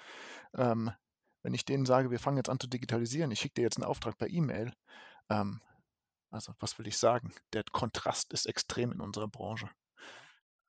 [0.53, 3.85] wenn ich denen sage, wir fangen jetzt an zu digitalisieren, ich schicke dir jetzt einen
[3.85, 4.73] Auftrag per E-Mail,
[6.33, 7.31] also was will ich sagen?
[7.53, 9.69] Der Kontrast ist extrem in unserer Branche.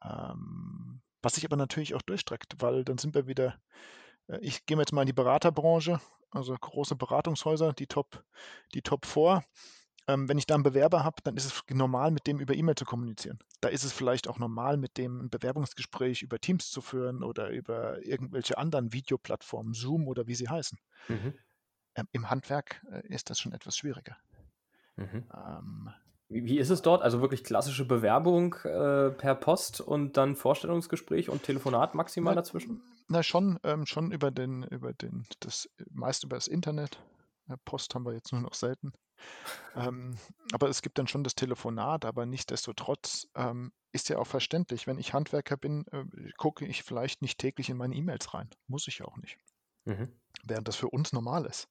[0.03, 3.59] Ähm, was sich aber natürlich auch durchstreckt, weil dann sind wir wieder,
[4.29, 8.23] äh, ich gehe jetzt mal in die Beraterbranche, also große Beratungshäuser, die Top,
[8.75, 9.43] die Top 4.
[10.07, 12.75] Ähm, wenn ich da einen Bewerber habe, dann ist es normal, mit dem über E-Mail
[12.75, 13.39] zu kommunizieren.
[13.61, 17.49] Da ist es vielleicht auch normal, mit dem ein Bewerbungsgespräch über Teams zu führen oder
[17.51, 20.79] über irgendwelche anderen Videoplattformen, Zoom oder wie sie heißen.
[21.09, 21.35] Mhm.
[21.95, 24.17] Ähm, Im Handwerk äh, ist das schon etwas schwieriger.
[24.97, 25.25] Mhm.
[25.35, 25.91] Ähm,
[26.29, 27.03] wie, wie ist es dort?
[27.03, 32.83] Also wirklich klassische Bewerbung äh, per Post und dann Vorstellungsgespräch und Telefonat maximal na, dazwischen?
[33.09, 36.99] Na schon, ähm, schon über den, über den, das meist über das Internet.
[37.65, 38.93] Post haben wir jetzt nur noch selten.
[39.77, 40.19] ähm,
[40.53, 44.99] aber es gibt dann schon das Telefonat, aber nichtsdestotrotz ähm, ist ja auch verständlich, wenn
[44.99, 46.05] ich Handwerker bin, äh,
[46.37, 48.51] gucke ich vielleicht nicht täglich in meine E-Mails rein.
[48.67, 49.39] Muss ich auch nicht.
[49.85, 50.09] Mhm.
[50.45, 51.69] Während das für uns normal ist.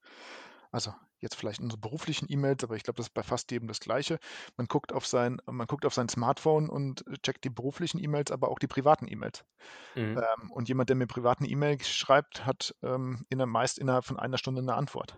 [0.73, 3.79] Also jetzt vielleicht unsere beruflichen E-Mails, aber ich glaube, das ist bei fast jedem das
[3.79, 4.17] Gleiche.
[4.57, 8.49] Man guckt auf sein, man guckt auf sein Smartphone und checkt die beruflichen E-Mails, aber
[8.49, 9.45] auch die privaten E-Mails.
[9.93, 10.17] Mhm.
[10.17, 14.39] Ähm, und jemand, der mir privaten E-Mails schreibt, hat ähm, in, meist innerhalb von einer
[14.39, 15.15] Stunde eine Antwort.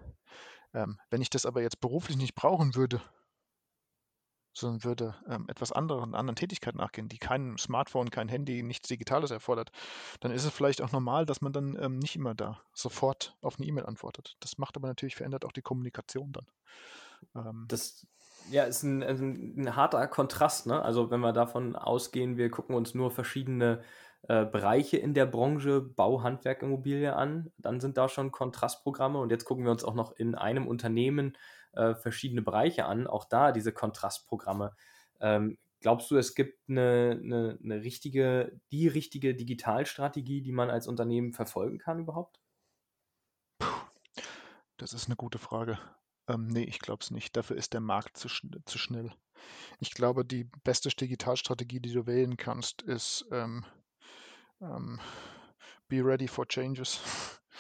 [0.74, 3.02] Ähm, wenn ich das aber jetzt beruflich nicht brauchen würde,
[4.56, 9.32] sondern würde ähm, etwas anderen, anderen Tätigkeiten nachgehen, die kein Smartphone, kein Handy, nichts Digitales
[9.32, 9.72] erfordert,
[10.22, 13.58] dann ist es vielleicht auch normal, dass man dann ähm, nicht immer da sofort auf
[13.58, 14.38] eine E-Mail antwortet.
[14.40, 16.48] Das macht aber natürlich, verändert auch die Kommunikation dann.
[17.36, 18.08] Ähm, das
[18.50, 20.68] ja, ist ein, ein, ein, harter Kontrast.
[20.68, 20.82] Ne?
[20.82, 23.82] Also wenn wir davon ausgehen, wir gucken uns nur verschiedene
[24.28, 29.32] äh, Bereiche in der Branche Bau, Handwerk, Immobilie an, dann sind da schon Kontrastprogramme und
[29.32, 31.38] jetzt gucken wir uns auch noch in einem Unternehmen
[31.76, 34.76] äh, verschiedene Bereiche an, auch da diese Kontrastprogramme.
[35.20, 40.88] Ähm, glaubst du, es gibt eine, eine, eine, richtige, die richtige Digitalstrategie, die man als
[40.88, 42.40] Unternehmen verfolgen kann überhaupt?
[44.78, 45.80] Das ist eine gute Frage.
[46.28, 47.38] Ähm, nee, ich glaube es nicht.
[47.38, 49.12] Dafür ist der Markt zu, schn zu, schnell.
[49.80, 53.64] Ich glaube, die beste Digitalstrategie, die du wählen kannst, ist ähm,
[54.62, 55.00] ähm,
[55.88, 57.00] Be ready for changes.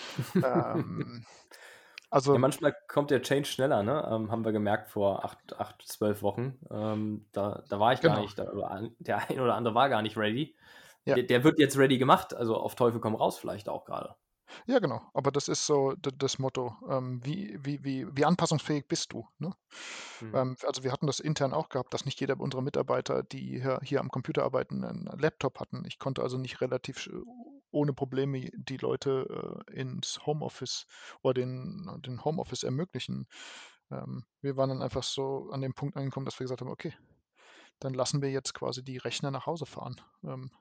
[0.35, 1.25] ähm,
[2.15, 4.07] also, ja, manchmal kommt der Change schneller, ne?
[4.09, 6.57] Ähm, haben wir gemerkt vor acht, acht zwölf Wochen.
[6.71, 8.13] Ähm, da, da war ich genau.
[8.13, 10.55] gar nicht, da, der ein oder andere war gar nicht ready.
[11.03, 11.15] Ja.
[11.15, 14.15] Der, der, wird jetzt ready gemacht, also auf Teufel komm raus vielleicht auch gerade.
[14.65, 15.01] Ja, genau.
[15.13, 16.73] Aber das ist so das Motto.
[16.89, 19.27] Ähm, wie, wie, wie, wie anpassungsfähig bist du?
[19.37, 19.51] Ne?
[20.21, 20.35] Mhm.
[20.35, 23.79] Ähm, also wir hatten das intern auch gehabt, dass nicht jeder unserer Mitarbeiter, die hier,
[23.83, 25.83] hier am Computer arbeiten, einen Laptop hatten.
[25.85, 27.09] Ich konnte also nicht relativ
[27.75, 30.87] ohne Probleme die Leute äh, ins Homeoffice
[31.21, 33.27] oder den, den Homeoffice ermöglichen.
[33.91, 36.93] Ähm, wir waren dann einfach so an dem Punkt angekommen, dass wir gesagt haben, okay,
[37.79, 39.99] dann lassen wir jetzt quasi die Rechner nach Hause fahren.
[40.23, 40.51] Ähm,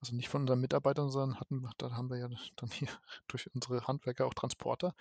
[0.00, 2.88] also nicht von unseren Mitarbeitern, sondern hatten, da haben wir ja dann hier
[3.28, 4.94] durch unsere Handwerker auch Transporter,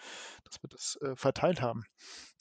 [0.44, 1.84] dass wir das äh, verteilt haben.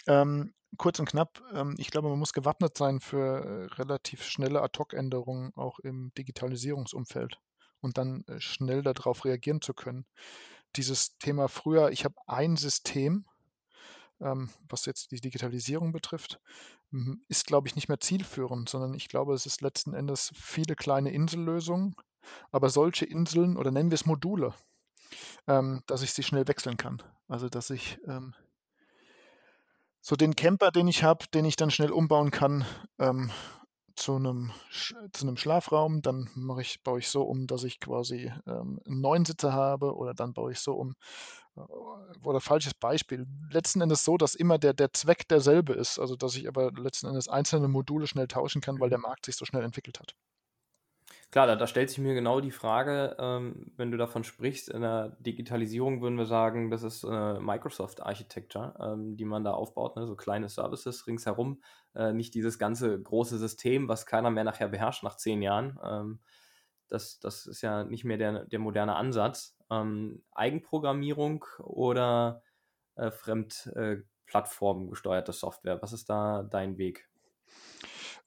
[0.06, 4.62] Ähm, kurz und knapp, ähm, ich glaube, man muss gewappnet sein für äh, relativ schnelle
[4.62, 7.38] Ad-Hoc-Änderungen auch im Digitalisierungsumfeld
[7.80, 10.06] und dann äh, schnell darauf reagieren zu können.
[10.76, 13.24] Dieses Thema früher, ich habe ein System,
[14.20, 16.40] ähm, was jetzt die Digitalisierung betrifft,
[17.28, 21.12] ist, glaube ich, nicht mehr zielführend, sondern ich glaube, es ist letzten Endes viele kleine
[21.12, 21.94] Insellösungen,
[22.50, 24.54] aber solche Inseln oder nennen wir es Module,
[25.46, 27.02] ähm, dass ich sie schnell wechseln kann.
[27.28, 28.34] Also dass ich ähm,
[30.00, 32.64] so den Camper, den ich habe, den ich dann schnell umbauen kann,
[34.00, 34.50] zu einem,
[35.12, 39.00] zu einem Schlafraum, dann mache ich, baue ich so um, dass ich quasi ähm, einen
[39.00, 40.94] neuen Sitzer habe oder dann baue ich so um,
[41.56, 41.60] äh,
[42.24, 46.34] oder falsches Beispiel, letzten Endes so, dass immer der, der Zweck derselbe ist, also dass
[46.36, 49.02] ich aber letzten Endes einzelne Module schnell tauschen kann, weil der mhm.
[49.02, 50.14] Markt sich so schnell entwickelt hat.
[51.30, 54.80] Klar, da, da stellt sich mir genau die Frage, ähm, wenn du davon sprichst, in
[54.80, 59.94] der Digitalisierung würden wir sagen, das ist äh, Microsoft Architecture, ähm, die man da aufbaut,
[59.94, 60.08] ne?
[60.08, 61.62] so kleine Services ringsherum,
[61.94, 65.78] äh, nicht dieses ganze große System, was keiner mehr nachher beherrscht nach zehn Jahren.
[65.84, 66.18] Ähm,
[66.88, 69.56] das, das ist ja nicht mehr der, der moderne Ansatz.
[69.70, 72.42] Ähm, Eigenprogrammierung oder
[72.96, 77.08] äh, Fremdplattformen äh, gesteuerte Software, was ist da dein Weg?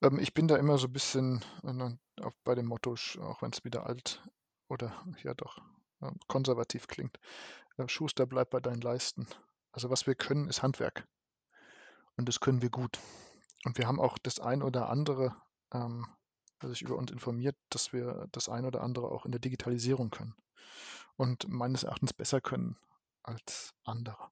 [0.04, 3.52] Ähm, ich bin da immer so ein bisschen äh, auch bei dem Motto, auch wenn
[3.52, 4.22] es wieder alt
[4.68, 5.58] oder ja doch
[6.02, 7.18] äh, konservativ klingt,
[7.78, 9.28] äh, Schuster bleibt bei deinen Leisten.
[9.72, 11.08] Also was wir können, ist Handwerk.
[12.18, 13.00] Und das können wir gut.
[13.66, 15.36] Und wir haben auch das ein oder andere,
[15.74, 16.06] ähm,
[16.62, 20.36] sich über uns informiert, dass wir das ein oder andere auch in der Digitalisierung können.
[21.16, 22.78] Und meines Erachtens besser können
[23.24, 24.30] als andere.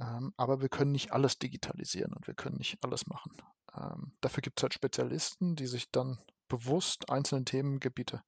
[0.00, 3.36] Ähm, aber wir können nicht alles digitalisieren und wir können nicht alles machen.
[3.78, 8.22] Ähm, dafür gibt es halt Spezialisten, die sich dann bewusst einzelne Themengebiete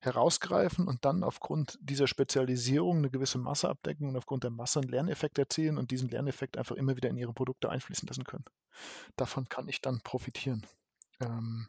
[0.00, 4.90] herausgreifen und dann aufgrund dieser Spezialisierung eine gewisse Masse abdecken und aufgrund der Masse einen
[4.90, 8.44] Lerneffekt erzielen und diesen Lerneffekt einfach immer wieder in ihre Produkte einfließen lassen können.
[9.16, 10.66] Davon kann ich dann profitieren.
[11.20, 11.68] Ähm,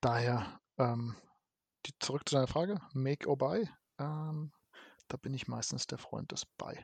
[0.00, 1.16] daher, ähm,
[1.86, 4.52] die, zurück zu deiner Frage, Make or Buy, ähm,
[5.08, 6.78] da bin ich meistens der Freund des Buy.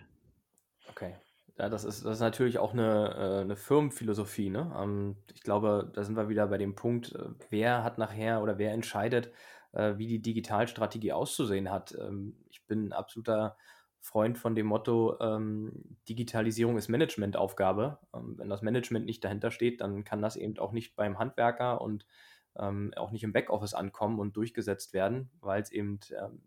[0.88, 1.16] Okay.
[1.61, 4.49] Ja, das ist, das ist natürlich auch eine, äh, eine Firmenphilosophie.
[4.49, 4.75] Ne?
[4.81, 8.57] Ähm, ich glaube, da sind wir wieder bei dem Punkt, äh, wer hat nachher oder
[8.57, 9.31] wer entscheidet,
[9.73, 11.94] äh, wie die Digitalstrategie auszusehen hat.
[12.01, 13.59] Ähm, ich bin ein absoluter
[13.99, 17.99] Freund von dem Motto, ähm, Digitalisierung ist Managementaufgabe.
[18.12, 22.07] wenn das Management nicht dahinter steht, dann kann das eben auch nicht beim Handwerker und
[22.53, 26.01] auch nicht im Backoffice ankommen und durchgesetzt werden, weil es eben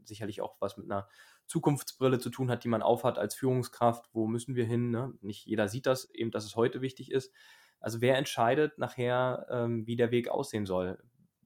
[0.03, 1.07] sicherlich auch was mit einer
[1.47, 4.09] Zukunftsbrille zu tun hat, die man aufhat als Führungskraft.
[4.13, 4.91] Wo müssen wir hin?
[4.91, 5.13] Ne?
[5.21, 7.31] Nicht jeder sieht das, eben, dass es heute wichtig ist.
[7.79, 10.97] Also wer entscheidet nachher, ähm, wie der Weg aussehen soll?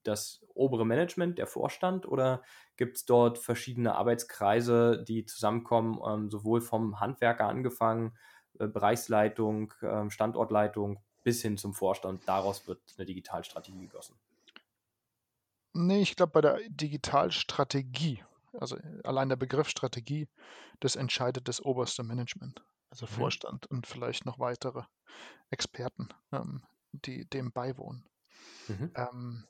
[0.03, 2.41] Das obere Management, der Vorstand oder
[2.77, 8.15] gibt es dort verschiedene Arbeitskreise, die zusammenkommen, ähm, sowohl vom Handwerker angefangen,
[8.59, 12.27] äh, Bereichsleitung, äh, Standortleitung bis hin zum Vorstand.
[12.27, 14.15] Daraus wird eine Digitalstrategie gegossen.
[15.73, 18.23] Nee, ich glaube, bei der Digitalstrategie
[18.57, 20.27] also allein der Begriff Strategie,
[20.79, 23.09] das entscheidet das oberste Management, also mhm.
[23.09, 24.83] Vorstand und vielleicht noch weitere
[25.49, 28.05] Experten, ähm, die dem beiwohnen.
[28.67, 28.91] Mhm.
[28.95, 29.47] Ähm,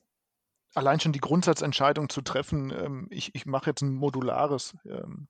[0.73, 5.27] allein schon die Grundsatzentscheidung zu treffen, ähm, ich, ich mache jetzt ein modulares ähm,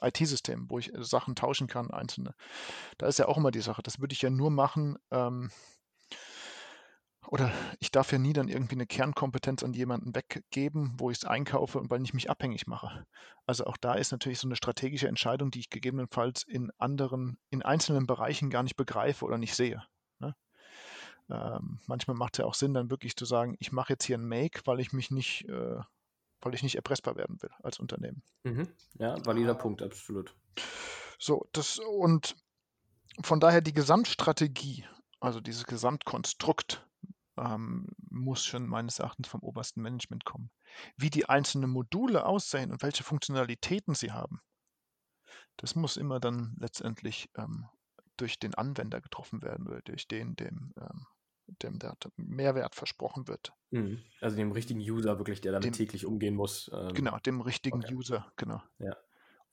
[0.00, 2.34] äh, IT-System, wo ich Sachen tauschen kann, einzelne.
[2.98, 5.50] Da ist ja auch immer die Sache, das würde ich ja nur machen, ähm,
[7.28, 11.24] oder ich darf ja nie dann irgendwie eine Kernkompetenz an jemanden weggeben, wo ich es
[11.24, 13.06] einkaufe und weil ich mich abhängig mache.
[13.46, 17.62] Also auch da ist natürlich so eine strategische Entscheidung, die ich gegebenenfalls in anderen, in
[17.62, 19.82] einzelnen Bereichen gar nicht begreife oder nicht sehe.
[20.18, 20.34] Ne?
[21.30, 24.18] Ähm, manchmal macht es ja auch Sinn, dann wirklich zu sagen, ich mache jetzt hier
[24.18, 25.80] ein Make, weil ich mich nicht, äh,
[26.40, 28.22] weil ich nicht erpressbar werden will als Unternehmen.
[28.42, 28.68] Mhm.
[28.98, 30.34] Ja, valider Punkt, absolut.
[31.18, 32.36] So, das und
[33.22, 34.84] von daher die Gesamtstrategie,
[35.20, 36.84] also dieses Gesamtkonstrukt,
[37.36, 40.50] ähm, muss schon meines Erachtens vom obersten Management kommen.
[40.96, 44.40] Wie die einzelnen Module aussehen und welche Funktionalitäten sie haben,
[45.56, 47.66] das muss immer dann letztendlich ähm,
[48.16, 51.06] durch den Anwender getroffen werden oder durch den, dem, ähm,
[51.46, 53.52] dem der Mehrwert versprochen wird.
[53.70, 54.02] Mhm.
[54.20, 56.70] Also dem richtigen User wirklich, der damit dem, täglich umgehen muss.
[56.72, 57.94] Ähm, genau, dem richtigen okay.
[57.94, 58.62] User, genau.
[58.78, 58.96] Ja.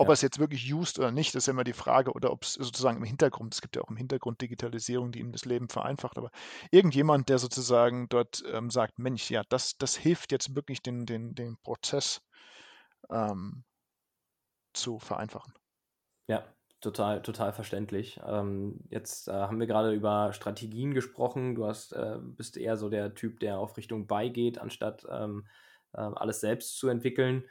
[0.02, 0.12] Ob ja.
[0.12, 2.98] er es jetzt wirklich used oder nicht, ist immer die Frage, oder ob es sozusagen
[2.98, 6.32] im Hintergrund, es gibt ja auch im Hintergrund Digitalisierung, die ihm das Leben vereinfacht, aber
[6.72, 11.36] irgendjemand, der sozusagen dort ähm, sagt, Mensch, ja, das, das hilft jetzt wirklich den, den,
[11.36, 12.22] den Prozess
[13.10, 13.66] ähm,
[14.74, 15.54] zu vereinfachen.
[16.28, 16.46] Ja,
[16.80, 18.22] total, total verständlich.
[18.26, 21.56] Ähm, jetzt äh, haben wir gerade über Strategien gesprochen.
[21.56, 25.46] Du hast, äh, bist eher so der Typ, der auf Richtung beigeht, anstatt ähm,
[25.92, 27.44] äh, alles selbst zu entwickeln.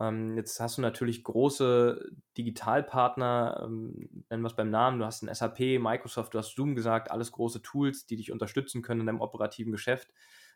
[0.00, 5.22] Ähm, jetzt hast du natürlich große Digitalpartner, ähm, nennen wir es beim Namen, du hast
[5.22, 9.06] ein SAP, Microsoft, du hast Zoom gesagt, alles große Tools, die dich unterstützen können in
[9.06, 10.12] deinem operativen Geschäft.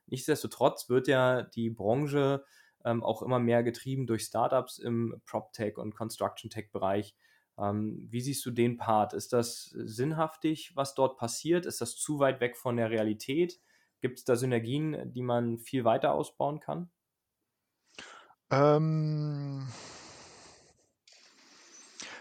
[0.06, 2.44] Nichtsdestotrotz wird ja die Branche
[2.84, 7.14] ähm, auch immer mehr getrieben durch Startups im PropTech und Construction Tech Bereich.
[7.58, 9.12] Ähm, wie siehst du den Part?
[9.12, 11.66] Ist das sinnhaftig, was dort passiert?
[11.66, 13.60] Ist das zu weit weg von der Realität?
[14.00, 16.90] Gibt es da Synergien, die man viel weiter ausbauen kann?
[18.50, 19.66] Ähm.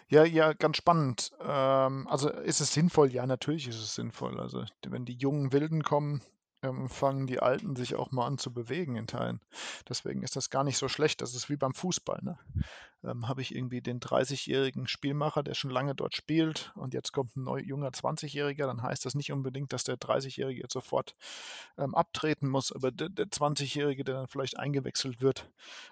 [0.09, 1.31] Ja, ja, ganz spannend.
[1.41, 3.11] Ähm, also ist es sinnvoll?
[3.11, 4.39] Ja, natürlich ist es sinnvoll.
[4.39, 6.21] Also wenn die jungen Wilden kommen,
[6.63, 9.41] ähm, fangen die Alten sich auch mal an zu bewegen in Teilen.
[9.87, 11.21] Deswegen ist das gar nicht so schlecht.
[11.21, 12.19] Das ist wie beim Fußball.
[12.23, 12.39] Ne?
[13.03, 17.35] Ähm, Habe ich irgendwie den 30-jährigen Spielmacher, der schon lange dort spielt, und jetzt kommt
[17.35, 21.15] ein neu, junger 20-Jähriger, dann heißt das nicht unbedingt, dass der 30-Jährige jetzt sofort
[21.77, 25.49] ähm, abtreten muss, aber der, der 20-Jährige, der dann vielleicht eingewechselt wird,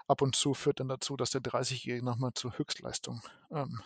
[0.08, 3.80] ab und zu führt dann dazu, dass der 30-Jährige nochmal zur Höchstleistung ähm,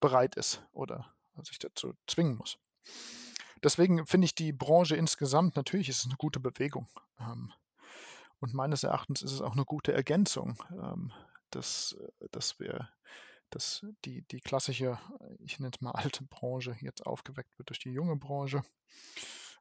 [0.00, 2.58] bereit ist oder sich dazu zwingen muss.
[3.66, 6.86] Deswegen finde ich die Branche insgesamt, natürlich ist es eine gute Bewegung.
[7.18, 7.52] Ähm,
[8.38, 11.12] und meines Erachtens ist es auch eine gute Ergänzung, ähm,
[11.50, 12.88] dass, äh, dass wir,
[13.50, 15.00] dass die, die klassische,
[15.40, 18.62] ich nenne es mal alte Branche, jetzt aufgeweckt wird durch die junge Branche.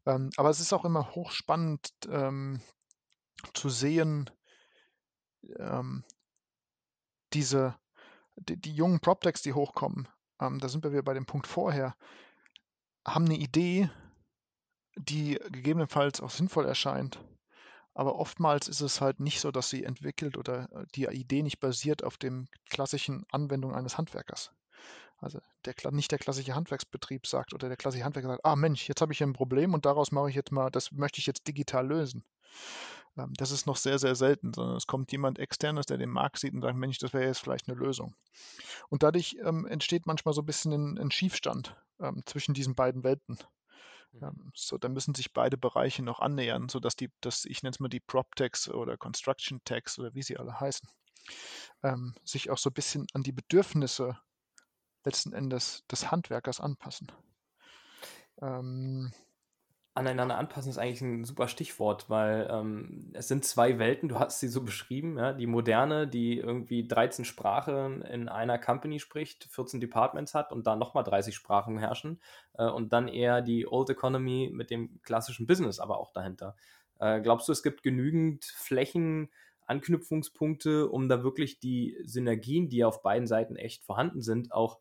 [0.05, 1.89] Ähm, aber es ist auch immer hochspannend
[3.53, 4.29] zu sehen,
[7.33, 7.75] diese,
[8.35, 10.07] die, die jungen PropTechs, die hochkommen,
[10.39, 11.95] ähm, da sind wir wieder bei dem Punkt vorher,
[13.05, 13.89] haben eine Idee,
[14.97, 17.19] die gegebenenfalls auch sinnvoll erscheint.
[17.93, 21.59] Aber oftmals ist es halt nicht so, dass sie entwickelt oder äh, die Idee nicht
[21.59, 24.51] basiert auf dem klassischen Anwendung eines Handwerkers.
[25.17, 29.01] Also der, nicht der klassische Handwerksbetrieb sagt oder der klassische Handwerker sagt, ah Mensch, jetzt
[29.01, 31.87] habe ich ein Problem und daraus mache ich jetzt mal, das möchte ich jetzt digital
[31.87, 32.25] lösen.
[33.17, 36.39] Ähm, das ist noch sehr, sehr selten, sondern es kommt jemand externes, der den Markt
[36.39, 38.15] sieht und sagt, Mensch, das wäre jetzt vielleicht eine Lösung.
[38.89, 43.03] Und dadurch ähm, entsteht manchmal so ein bisschen ein, ein Schiefstand ähm, zwischen diesen beiden
[43.03, 43.37] Welten.
[44.11, 44.23] Mhm.
[44.23, 47.79] Ähm, so, da müssen sich beide Bereiche noch annähern, sodass die, dass ich nenne es
[47.79, 50.87] mal die Prop-Tags oder Construction Tags oder wie sie alle heißen,
[51.83, 54.17] ähm, sich auch so ein bisschen an die Bedürfnisse
[55.03, 57.11] letzten Endes des Handwerkers anpassen.
[58.41, 59.13] Ähm,
[59.95, 64.41] Aneinander anpassen ist eigentlich ein super Stichwort, weil ähm, es sind zwei Welten, du hast
[64.41, 65.31] sie so beschrieben, ja?
[65.31, 70.75] die moderne, die irgendwie 13 Sprachen in einer Company spricht, 14 Departments hat und da
[70.75, 72.19] nochmal 30 Sprachen herrschen
[72.55, 76.57] äh, und dann eher die Old Economy mit dem klassischen Business aber auch dahinter.
[76.99, 79.29] Äh, glaubst du, es gibt genügend Flächen,
[79.65, 84.79] Anknüpfungspunkte, um da wirklich die Synergien, die auf beiden Seiten echt vorhanden sind, auch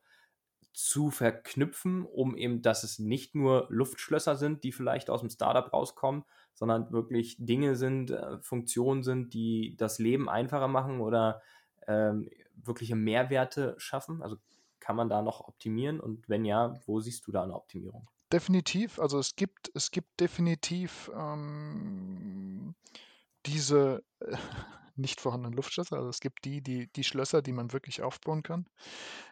[0.75, 5.73] zu verknüpfen, um eben, dass es nicht nur Luftschlösser sind, die vielleicht aus dem Startup
[5.73, 11.43] rauskommen, sondern wirklich Dinge sind, äh, Funktionen sind, die das Leben einfacher machen oder
[11.87, 14.21] ähm, wirkliche Mehrwerte schaffen?
[14.21, 14.37] Also
[14.81, 18.11] kann man da noch optimieren und wenn ja, wo siehst du da eine Optimierung?
[18.33, 22.75] Definitiv, also es gibt, es gibt definitiv ähm,
[23.47, 24.03] diese
[24.97, 25.97] nicht vorhandenen Luftschlösser.
[25.97, 28.67] Also es gibt die, die, die Schlösser, die man wirklich aufbauen kann.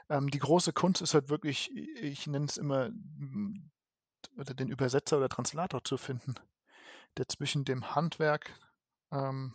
[0.09, 2.91] Ähm, die große Kunst ist halt wirklich, ich nenne es immer,
[4.37, 6.35] oder den Übersetzer oder Translator zu finden,
[7.17, 8.53] der zwischen dem Handwerk
[9.13, 9.55] ähm,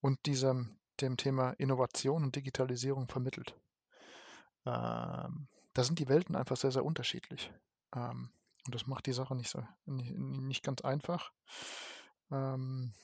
[0.00, 3.56] und diesem, dem Thema Innovation und Digitalisierung vermittelt.
[4.64, 7.52] Ähm, da sind die Welten einfach sehr, sehr unterschiedlich.
[7.94, 8.30] Ähm,
[8.66, 11.32] und das macht die Sache nicht, so, nicht, nicht ganz einfach.
[12.30, 12.94] Ähm,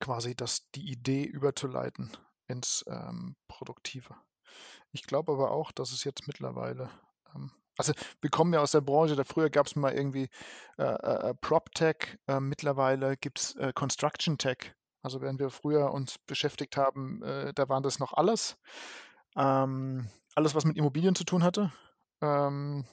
[0.00, 4.14] quasi das, die Idee überzuleiten ins ähm, Produktive.
[4.92, 6.90] Ich glaube aber auch, dass es jetzt mittlerweile,
[7.34, 10.28] ähm, also wir kommen ja aus der Branche, da früher gab es mal irgendwie
[10.78, 14.74] äh, äh, PropTech, äh, mittlerweile gibt es äh, Construction Tech.
[15.02, 18.56] Also wenn wir früher uns beschäftigt haben, äh, da waren das noch alles.
[19.36, 21.72] Ähm, alles, was mit Immobilien zu tun hatte.
[22.20, 22.86] Ähm,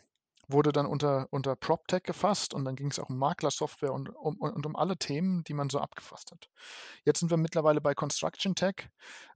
[0.47, 4.37] wurde dann unter, unter PropTech gefasst und dann ging es auch um Maklersoftware und um,
[4.37, 6.49] und um alle Themen, die man so abgefasst hat.
[7.05, 8.89] Jetzt sind wir mittlerweile bei Construction Tech,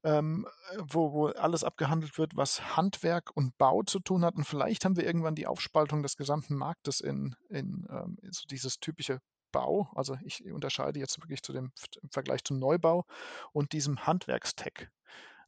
[0.04, 4.36] ähm, wo, wo alles abgehandelt wird, was Handwerk und Bau zu tun hat.
[4.36, 8.46] Und vielleicht haben wir irgendwann die Aufspaltung des gesamten Marktes in, in, ähm, in so
[8.50, 9.90] dieses typische Bau.
[9.96, 13.06] Also ich unterscheide jetzt wirklich zu dem im Vergleich zum Neubau
[13.54, 14.90] und diesem Handwerkstech.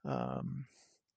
[0.06, 0.68] Ähm,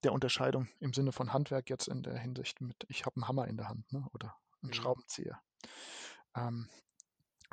[0.02, 3.48] der Unterscheidung im Sinne von Handwerk jetzt in der Hinsicht mit, ich habe einen Hammer
[3.48, 4.74] in der Hand ne, oder einen mhm.
[4.74, 5.40] Schraubenzieher.
[6.36, 6.68] Ähm,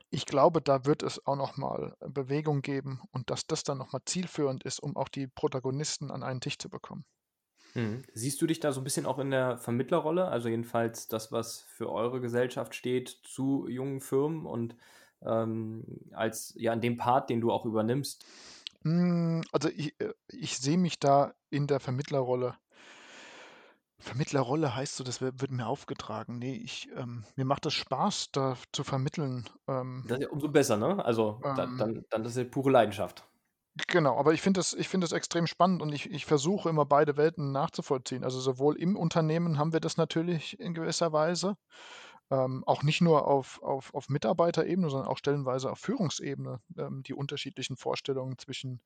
[0.10, 4.64] ich glaube, da wird es auch nochmal Bewegung geben und dass das dann nochmal zielführend
[4.64, 7.06] ist, um auch die Protagonisten an einen Tisch zu bekommen.
[7.76, 8.02] Mhm.
[8.14, 10.28] Siehst du dich da so ein bisschen auch in der Vermittlerrolle?
[10.28, 14.76] Also jedenfalls das, was für eure Gesellschaft steht, zu jungen Firmen und
[15.22, 15.84] ähm,
[16.14, 18.26] als ja in dem Part, den du auch übernimmst?
[18.84, 22.58] Hm, also ich, äh, ich sehe mich da in der Vermittlerrolle.
[24.00, 26.38] Vermittlerrolle heißt so, das wird mir aufgetragen.
[26.40, 29.48] Nee, ich, ähm, mir macht es Spaß, da zu vermitteln.
[29.68, 31.04] Ähm, Das ist ja umso besser, ne?
[31.06, 33.26] Also ähm, dann, dann ist ja pure Leidenschaft.
[33.88, 36.86] genau, aber ich finde das, ich finde das extrem spannend und ich, ich versuche immer
[36.86, 38.24] beide Welten nachzuvollziehen.
[38.24, 41.56] Also sowohl im Unternehmen haben wir das natürlich in gewisser Weise,
[42.32, 47.14] ähm, auch nicht nur auf, auf, auf Mitarbeiterebene, sondern auch stellenweise auf Führungsebene ähm, die
[47.14, 48.82] unterschiedlichen Vorstellungen zwischen,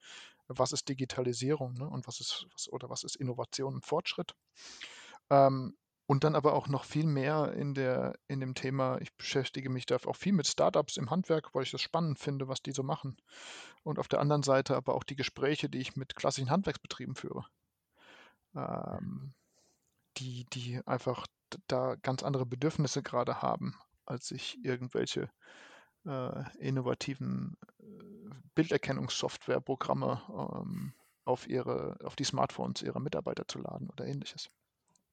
[0.47, 4.33] was ist Digitalisierung ne, und was ist was, oder was ist Innovation und Fortschritt.
[5.29, 5.75] Ähm,
[6.05, 9.85] Und dann aber auch noch viel mehr in der in dem Thema ich beschäftige mich
[9.85, 12.83] da auch viel mit Startups im Handwerk, weil ich das spannend finde, was die so
[12.83, 13.17] machen.
[13.83, 17.45] Und auf der anderen Seite aber auch die Gespräche, die ich mit klassischen Handwerksbetrieben führe.
[18.55, 19.33] Ähm,
[20.17, 21.27] die die einfach
[21.67, 23.75] da ganz andere Bedürfnisse gerade haben,
[24.05, 25.29] als sich irgendwelche,
[26.05, 30.93] äh, innovativen, äh, Bilderkennungssoftwareprogramme, ähm,
[31.25, 34.49] auf ihre auf die Smartphones ihrer Mitarbeiter zu laden oder Ähnliches.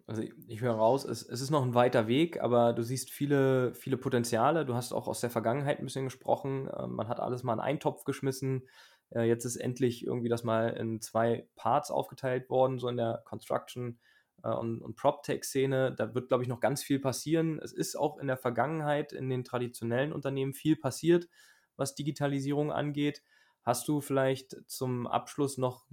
[0.06, 3.74] Also ich höre raus, es, es ist noch ein weiter Weg, aber du siehst viele,
[3.74, 4.66] viele Potenziale.
[4.66, 6.66] Du hast auch aus der Vergangenheit ein bisschen gesprochen.
[6.68, 8.68] Äh, man hat alles mal in einen Topf geschmissen.
[9.10, 13.22] Äh, jetzt ist endlich irgendwie das mal in zwei Parts aufgeteilt worden, so in der
[13.24, 14.00] Construction-
[14.48, 15.94] und, und PropTech-Szene.
[15.94, 17.58] Da wird, glaube ich, noch ganz viel passieren.
[17.62, 21.28] Es ist auch in der Vergangenheit in den traditionellen Unternehmen viel passiert,
[21.76, 23.22] was Digitalisierung angeht.
[23.62, 25.86] Hast du vielleicht zum Abschluss noch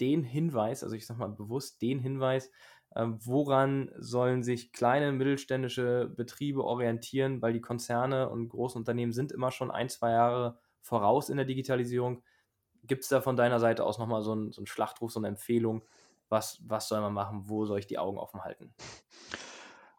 [0.00, 2.50] den Hinweis, also ich sage mal bewusst den Hinweis,
[2.96, 9.32] ähm, woran sollen sich kleine mittelständische Betriebe orientieren, weil die Konzerne und großen Unternehmen sind
[9.32, 12.22] immer schon ein, zwei Jahre voraus in der Digitalisierung.
[12.84, 15.84] Gibt es da von deiner Seite aus nochmal so so einen Schlachtruf, so eine Empfehlung?
[16.34, 17.48] Was, was soll man machen?
[17.48, 18.74] Wo soll ich die Augen offen halten?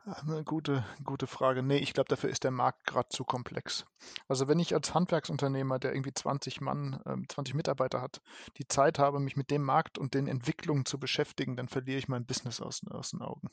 [0.07, 1.63] Eine gute, gute Frage.
[1.63, 3.85] Nee, ich glaube, dafür ist der Markt gerade zu komplex.
[4.27, 8.21] Also wenn ich als Handwerksunternehmer, der irgendwie 20 Mann, ähm, 20 Mitarbeiter hat,
[8.57, 12.07] die Zeit habe, mich mit dem Markt und den Entwicklungen zu beschäftigen, dann verliere ich
[12.07, 13.49] mein Business aus, aus den Augen.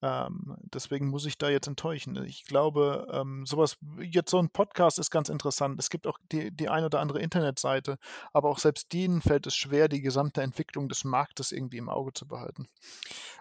[0.00, 2.16] Ähm, deswegen muss ich da jetzt enttäuschen.
[2.24, 5.78] Ich glaube, ähm, sowas, jetzt so ein Podcast ist ganz interessant.
[5.78, 7.98] Es gibt auch die, die ein oder andere Internetseite,
[8.32, 12.14] aber auch selbst denen fällt es schwer, die gesamte Entwicklung des Marktes irgendwie im Auge
[12.14, 12.68] zu behalten.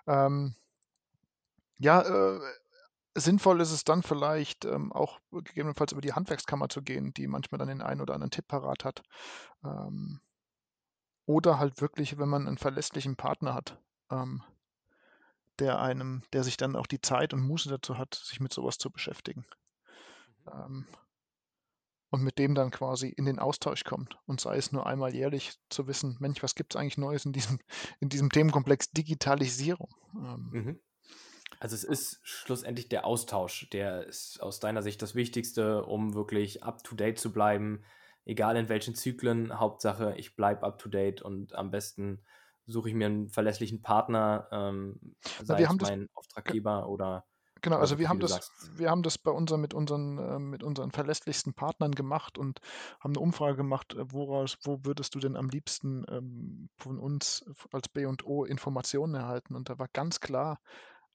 [0.07, 0.55] Ähm,
[1.83, 2.39] ja, äh,
[3.15, 7.59] sinnvoll ist es dann vielleicht, ähm, auch gegebenenfalls über die Handwerkskammer zu gehen, die manchmal
[7.59, 9.03] dann den einen oder anderen Tipp parat hat.
[9.63, 10.21] Ähm,
[11.25, 13.77] oder halt wirklich, wenn man einen verlässlichen Partner hat,
[14.09, 14.43] ähm,
[15.59, 18.77] der einem der sich dann auch die Zeit und Muße dazu hat, sich mit sowas
[18.77, 19.45] zu beschäftigen.
[20.45, 20.51] Mhm.
[20.51, 20.87] Ähm
[22.11, 24.19] und mit dem dann quasi in den Austausch kommt.
[24.27, 27.33] Und sei es nur einmal jährlich zu wissen, Mensch, was gibt es eigentlich Neues in
[27.33, 27.59] diesem
[27.99, 29.89] in diesem Themenkomplex Digitalisierung?
[30.15, 30.79] Ähm Mhm.
[31.63, 36.61] Also es ist schlussendlich der Austausch, der ist aus deiner Sicht das Wichtigste, um wirklich
[36.61, 37.85] up-to-date zu bleiben,
[38.25, 39.57] egal in welchen Zyklen.
[39.57, 42.21] Hauptsache, ich bleibe up-to-date und am besten
[42.65, 47.23] suche ich mir einen verlässlichen Partner, ähm, sei wir es mein Auftraggeber oder,
[47.61, 48.77] genau, also wir haben das sagst.
[48.77, 52.59] wir haben das bei unser mit unseren äh, mit unseren verlässlichsten Partnern gemacht und
[52.99, 57.45] haben eine Umfrage gemacht, äh, woraus wo würdest du denn am liebsten, ähm, von uns
[57.71, 59.55] als B&O Informationen erhalten?
[59.55, 60.59] Und da war ganz klar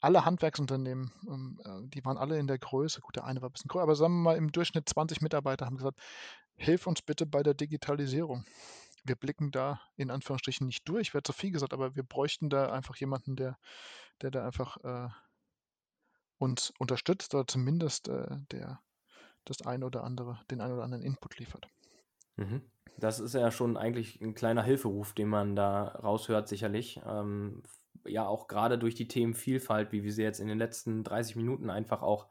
[0.01, 3.53] alle Handwerksunternehmen, ähm, äh, die waren alle in der Größe, gut, der eine war ein
[3.53, 6.01] bisschen größer, aber sagen wir mal im Durchschnitt 20 Mitarbeiter haben gesagt:
[6.57, 8.45] „Hilf uns bitte bei der Digitalisierung.“
[9.05, 12.73] Wir blicken da in Anführungsstrichen nicht durch, wäre zu viel gesagt, aber wir bräuchten da
[12.73, 13.59] einfach jemanden, der
[14.23, 15.09] der da einfach, äh,
[16.39, 18.83] uns unterstützt oder zumindest, äh, der
[19.45, 21.69] das eine oder andere den einen oder anderen Input liefert.
[22.37, 22.63] Mhm.
[22.97, 27.01] Das ist ja schon eigentlich ein kleiner Hilferuf, den man da raushört sicherlich.
[27.07, 27.63] Ähm,
[28.07, 31.71] ja, auch gerade durch die Themenvielfalt, wie wir sie jetzt in den letzten 30 Minuten
[31.71, 32.29] einfach auch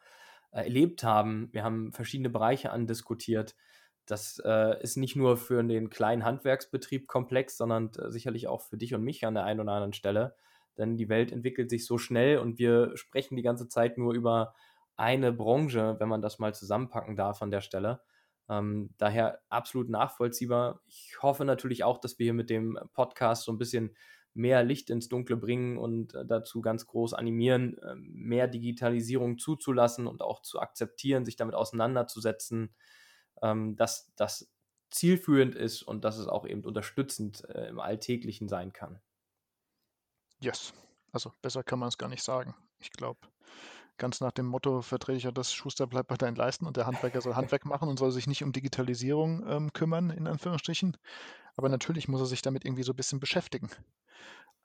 [0.52, 1.50] äh, erlebt haben.
[1.52, 3.56] Wir haben verschiedene Bereiche andiskutiert.
[4.06, 8.78] Das äh, ist nicht nur für den kleinen Handwerksbetrieb komplex, sondern äh, sicherlich auch für
[8.78, 10.36] dich und mich an der einen oder anderen Stelle.
[10.78, 14.54] Denn die Welt entwickelt sich so schnell und wir sprechen die ganze Zeit nur über
[14.96, 18.02] eine Branche, wenn man das mal zusammenpacken darf an der Stelle.
[18.50, 20.82] Ähm, daher absolut nachvollziehbar.
[20.88, 23.96] Ich hoffe natürlich auch, dass wir hier mit dem Podcast so ein bisschen
[24.38, 30.08] mehr Licht ins Dunkle bringen und äh, dazu ganz groß animieren, äh, mehr Digitalisierung zuzulassen
[30.08, 32.74] und auch zu akzeptieren, sich damit auseinanderzusetzen,
[33.42, 34.52] ähm, dass das
[34.90, 39.02] zielführend ist und dass es auch eben unterstützend äh, im Alltäglichen sein kann.
[40.40, 40.74] Yes.
[41.12, 42.56] Also besser kann man es gar nicht sagen.
[42.80, 43.20] Ich glaube,
[43.98, 46.86] ganz nach dem Motto vertrete ich ja das Schuster bleibt bei deinen Leisten und der
[46.86, 50.96] Handwerker soll Handwerk machen und soll sich nicht um Digitalisierung ähm, kümmern, in Anführungsstrichen.
[51.58, 53.70] Aber natürlich muss er sich damit irgendwie so ein bisschen beschäftigen.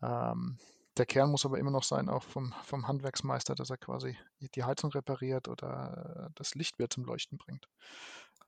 [0.02, 0.58] Ähm,
[0.98, 4.62] der Kern muss aber immer noch sein, auch vom, vom Handwerksmeister, dass er quasi die
[4.62, 7.66] Heizung repariert oder das Licht wieder zum Leuchten bringt.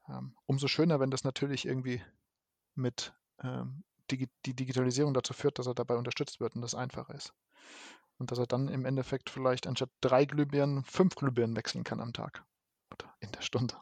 [0.08, 2.02] Ähm, umso schöner, wenn das natürlich irgendwie
[2.74, 7.14] mit ähm, Digi die Digitalisierung dazu führt, dass er dabei unterstützt wird und das einfacher
[7.14, 7.32] ist.
[8.18, 12.12] Und dass er dann im Endeffekt vielleicht anstatt drei Glühbirnen fünf Glühbirnen wechseln kann am
[12.12, 12.44] Tag
[12.92, 13.74] oder in der Stunde.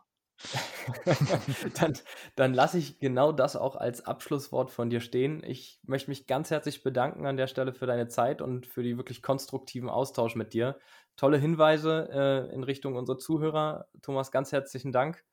[1.81, 1.95] dann
[2.37, 5.43] dann lasse ich genau das auch als Abschlusswort von dir stehen.
[5.45, 8.97] Ich möchte mich ganz herzlich bedanken an der Stelle für deine Zeit und für die
[8.97, 10.79] wirklich konstruktiven Austausch mit dir.
[11.17, 13.87] Tolle Hinweise äh, in Richtung unserer Zuhörer.
[14.03, 15.25] Thomas, ganz herzlichen Dank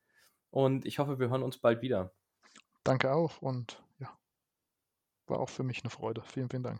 [0.52, 2.14] und ich hoffe, wir hören uns bald wieder.
[2.84, 4.10] Danke auch und ja,
[5.28, 6.22] war auch für mich eine Freude.
[6.24, 6.78] Vielen, vielen Dank.